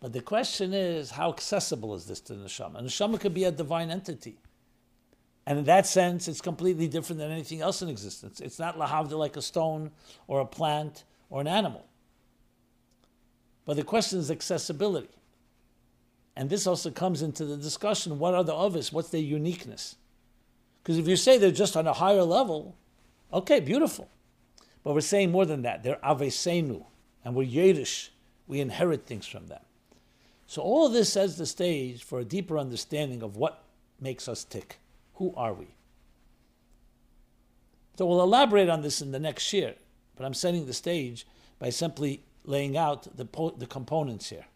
But 0.00 0.12
the 0.14 0.20
question 0.20 0.74
is, 0.74 1.12
how 1.12 1.30
accessible 1.30 1.94
is 1.94 2.06
this 2.06 2.18
to 2.22 2.34
the 2.34 2.46
neshama? 2.46 2.80
A 2.80 2.82
neshama 2.82 3.20
could 3.20 3.34
be 3.34 3.44
a 3.44 3.52
divine 3.52 3.92
entity. 3.92 4.36
And 5.50 5.58
in 5.58 5.64
that 5.64 5.84
sense, 5.84 6.28
it's 6.28 6.40
completely 6.40 6.86
different 6.86 7.18
than 7.18 7.32
anything 7.32 7.60
else 7.60 7.82
in 7.82 7.88
existence. 7.88 8.38
It's 8.38 8.60
not 8.60 8.78
lahavda 8.78 9.18
like 9.18 9.36
a 9.36 9.42
stone 9.42 9.90
or 10.28 10.38
a 10.38 10.46
plant 10.46 11.02
or 11.28 11.40
an 11.40 11.48
animal. 11.48 11.84
But 13.64 13.76
the 13.76 13.82
question 13.82 14.20
is 14.20 14.30
accessibility. 14.30 15.08
And 16.36 16.48
this 16.48 16.68
also 16.68 16.92
comes 16.92 17.20
into 17.20 17.44
the 17.44 17.56
discussion 17.56 18.20
what 18.20 18.32
are 18.32 18.44
the 18.44 18.54
others? 18.54 18.92
What's 18.92 19.08
their 19.08 19.20
uniqueness? 19.20 19.96
Because 20.84 20.98
if 20.98 21.08
you 21.08 21.16
say 21.16 21.36
they're 21.36 21.50
just 21.50 21.76
on 21.76 21.88
a 21.88 21.94
higher 21.94 22.22
level, 22.22 22.76
okay, 23.32 23.58
beautiful. 23.58 24.08
But 24.84 24.94
we're 24.94 25.00
saying 25.00 25.32
more 25.32 25.46
than 25.46 25.62
that. 25.62 25.82
They're 25.82 25.96
avesenu, 25.96 26.84
and 27.24 27.34
we're 27.34 27.42
Yiddish. 27.42 28.12
We 28.46 28.60
inherit 28.60 29.04
things 29.04 29.26
from 29.26 29.48
them. 29.48 29.62
So 30.46 30.62
all 30.62 30.88
this 30.88 31.12
sets 31.14 31.34
the 31.34 31.44
stage 31.44 32.04
for 32.04 32.20
a 32.20 32.24
deeper 32.24 32.56
understanding 32.56 33.24
of 33.24 33.36
what 33.36 33.64
makes 34.00 34.28
us 34.28 34.44
tick. 34.44 34.78
Who 35.20 35.34
are 35.36 35.52
we? 35.52 35.66
So 37.98 38.06
we'll 38.06 38.22
elaborate 38.22 38.70
on 38.70 38.80
this 38.80 39.02
in 39.02 39.12
the 39.12 39.20
next 39.20 39.52
year, 39.52 39.74
but 40.16 40.24
I'm 40.24 40.32
setting 40.32 40.64
the 40.64 40.72
stage 40.72 41.26
by 41.58 41.68
simply 41.68 42.24
laying 42.44 42.74
out 42.74 43.14
the, 43.18 43.26
po- 43.26 43.50
the 43.50 43.66
components 43.66 44.30
here. 44.30 44.46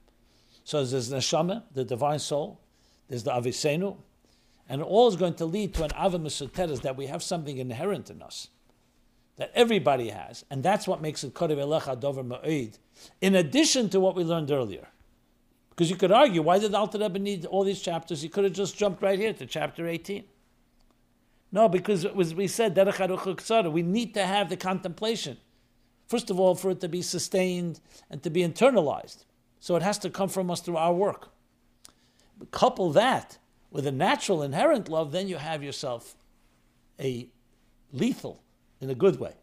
So 0.64 0.82
there's 0.82 1.10
the 1.10 1.18
neshama, 1.18 1.64
the 1.74 1.84
divine 1.84 2.18
soul, 2.18 2.62
there's 3.08 3.24
the 3.24 3.32
avisenu, 3.32 3.98
and 4.66 4.82
all 4.82 5.06
is 5.06 5.16
going 5.16 5.34
to 5.34 5.44
lead 5.44 5.74
to 5.74 5.84
an 5.84 5.90
ava 6.00 6.16
that 6.16 6.94
we 6.96 7.08
have 7.08 7.22
something 7.22 7.58
inherent 7.58 8.08
in 8.08 8.22
us 8.22 8.48
that 9.36 9.52
everybody 9.54 10.08
has, 10.08 10.46
and 10.50 10.62
that's 10.62 10.88
what 10.88 11.02
makes 11.02 11.24
it 11.24 11.34
kodev 11.34 11.58
elecha 11.58 12.00
dover 12.00 12.24
ma'id. 12.24 12.78
In 13.20 13.34
addition 13.34 13.90
to 13.90 14.00
what 14.00 14.16
we 14.16 14.24
learned 14.24 14.50
earlier, 14.50 14.88
because 15.68 15.90
you 15.90 15.96
could 15.96 16.12
argue 16.12 16.40
why 16.40 16.58
did 16.58 16.74
Alter 16.74 17.00
Rebbe 17.00 17.18
need 17.18 17.44
all 17.44 17.64
these 17.64 17.82
chapters? 17.82 18.22
He 18.22 18.30
could 18.30 18.44
have 18.44 18.54
just 18.54 18.78
jumped 18.78 19.02
right 19.02 19.18
here 19.18 19.34
to 19.34 19.44
chapter 19.44 19.86
18. 19.86 20.24
No, 21.54 21.68
because 21.68 22.04
as 22.04 22.34
we 22.34 22.48
said, 22.48 22.76
we 22.76 23.82
need 23.82 24.12
to 24.14 24.26
have 24.26 24.48
the 24.48 24.56
contemplation. 24.56 25.36
First 26.08 26.28
of 26.28 26.40
all, 26.40 26.56
for 26.56 26.72
it 26.72 26.80
to 26.80 26.88
be 26.88 27.00
sustained 27.00 27.78
and 28.10 28.20
to 28.24 28.28
be 28.28 28.42
internalized. 28.42 29.24
So 29.60 29.76
it 29.76 29.82
has 29.82 29.96
to 29.98 30.10
come 30.10 30.28
from 30.28 30.50
us 30.50 30.60
through 30.60 30.78
our 30.78 30.92
work. 30.92 31.28
But 32.36 32.50
couple 32.50 32.90
that 32.94 33.38
with 33.70 33.86
a 33.86 33.92
natural 33.92 34.42
inherent 34.42 34.88
love, 34.88 35.12
then 35.12 35.28
you 35.28 35.36
have 35.36 35.62
yourself 35.62 36.16
a 36.98 37.28
lethal, 37.92 38.42
in 38.80 38.90
a 38.90 38.94
good 38.96 39.20
way, 39.20 39.34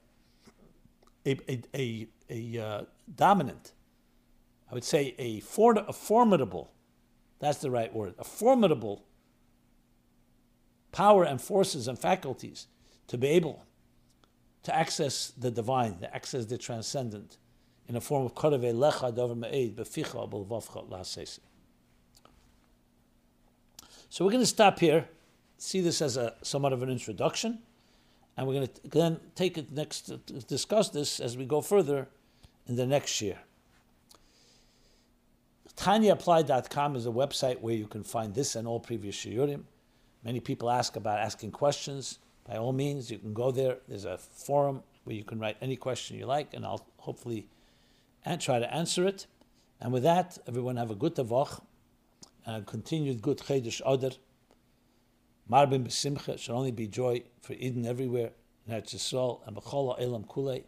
a, 1.26 1.38
a, 1.50 1.62
a, 1.74 2.08
a 2.30 2.62
uh, 2.62 2.82
dominant, 3.16 3.72
I 4.70 4.74
would 4.74 4.84
say 4.84 5.16
a, 5.18 5.40
for, 5.40 5.76
a 5.76 5.94
formidable, 5.94 6.74
that's 7.40 7.60
the 7.60 7.72
right 7.72 7.94
word, 7.94 8.16
a 8.20 8.26
formidable 8.26 9.06
power 10.92 11.24
and 11.24 11.42
forces 11.42 11.88
and 11.88 11.98
faculties 11.98 12.68
to 13.08 13.18
be 13.18 13.28
able 13.28 13.66
to 14.64 14.76
access 14.76 15.32
the 15.38 15.52
divine, 15.52 15.98
to 16.00 16.16
access 16.16 16.46
the 16.46 16.58
transcendent 16.58 17.38
in 17.88 17.96
a 17.96 18.02
form 18.02 18.26
of 18.26 18.36
korave 18.36 18.74
lecha 18.74 19.14
dover 19.16 19.36
me'ed 19.36 19.76
beficha. 19.76 21.40
So 24.10 24.26
we're 24.26 24.32
going 24.32 24.44
to 24.44 24.48
stop 24.48 24.80
here, 24.80 25.08
see 25.58 25.82
this 25.82 26.02
as 26.02 26.18
a 26.18 26.36
somewhat 26.42 26.74
of 26.74 26.84
an 26.84 26.90
introduction, 26.90 27.60
and 28.38 28.48
we're 28.48 28.54
going 28.54 28.68
to 28.68 28.90
then 28.90 29.20
take 29.36 29.58
it 29.58 29.72
next 29.72 30.12
uh, 30.12 30.18
to 30.26 30.34
discuss 30.42 30.90
this 30.90 31.20
as 31.20 31.38
we 31.38 31.46
go 31.46 31.62
further 31.62 32.08
in 32.68 32.76
the 32.76 32.86
next 32.86 33.22
year. 33.22 33.40
TanyaApply.com 35.76 36.96
is 36.96 37.06
a 37.08 37.10
website 37.10 37.60
where 37.62 37.74
you 37.74 37.88
can 37.88 38.04
find 38.04 38.36
this 38.36 38.56
and 38.56 38.68
all 38.68 38.80
previous 38.80 39.16
shiurim. 39.16 39.64
Many 40.24 40.40
people 40.40 40.70
ask 40.70 40.96
about 40.96 41.20
asking 41.20 41.52
questions. 41.52 42.20
By 42.48 42.58
all 42.58 42.74
means, 42.74 43.10
you 43.10 43.18
can 43.18 43.34
go 43.34 43.52
there. 43.52 43.78
There's 43.88 44.06
a 44.06 44.18
forum 44.18 44.84
where 45.04 45.16
you 45.16 45.24
can 45.24 45.40
write 45.40 45.58
any 45.62 45.76
question 45.76 46.18
you 46.18 46.26
like, 46.26 46.54
and 46.54 46.66
I'll 46.66 46.86
hopefully 46.98 47.48
try 48.40 48.60
to 48.60 48.74
answer 48.74 49.06
it. 49.08 49.26
And 49.80 49.92
with 49.92 50.04
that, 50.04 50.38
everyone 50.48 50.78
have 50.78 50.92
a 50.92 50.96
good 50.96 51.16
tavoch 51.16 51.62
and 52.46 52.58
a 52.58 52.62
continued 52.66 53.22
good 53.22 53.40
chedesh 53.40 53.82
oder. 53.86 54.12
Marbim 55.50 55.86
b'simcha 55.86 56.38
should 56.38 56.54
only 56.54 56.72
be 56.72 56.88
joy 56.88 57.24
for 57.42 57.54
Eden 57.54 57.86
everywhere, 57.86 58.32
in 58.68 58.74
Eretz 58.74 58.96
Yisrael 58.96 59.46
and 59.48 59.58
b'chol 59.58 60.00
elam 60.00 60.24
kulei. 60.24 60.64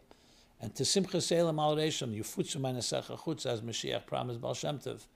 And 0.60 0.74
to 0.74 0.84
simcha 0.84 1.18
se'elam 1.18 1.58
al 1.58 1.76
reisham, 1.76 2.16
yufutzu 2.16 2.56
ma'nesecha 2.56 3.18
chutz, 3.20 3.46
as 3.46 3.60
Mashiach 3.60 4.06
promised 4.06 4.40
Baal 4.40 4.54
Shem 4.54 4.78
Tov. 4.78 5.06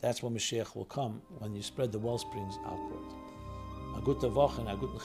That's 0.00 0.22
when 0.22 0.34
Mashiach 0.34 0.76
will 0.76 0.84
come, 0.84 1.22
when 1.38 1.54
you 1.54 1.62
spread 1.62 1.90
the 1.90 1.98
well 1.98 2.18
springs 2.18 2.56
outward. 2.64 3.27
A 3.98 4.00
gute 4.00 4.30
Woche 4.32 4.60
a 4.60 4.76
guten. 4.76 4.98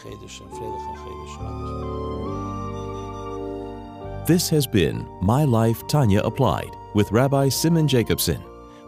This 4.27 4.49
has 4.49 4.67
been 4.67 5.07
My 5.19 5.45
Life 5.45 5.87
Tanya 5.87 6.19
Applied 6.21 6.75
with 6.93 7.11
Rabbi 7.11 7.49
Simon 7.49 7.87
Jacobson. 7.87 8.39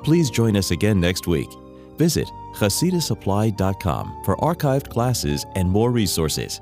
Please 0.04 0.30
join 0.30 0.56
us 0.58 0.70
again 0.70 1.00
next 1.00 1.26
week. 1.26 1.50
Visit 1.98 2.30
chassidusapply.com 2.54 4.22
for 4.24 4.36
archived 4.38 4.90
classes 4.90 5.44
and 5.56 5.68
more 5.68 5.90
resources. 5.90 6.62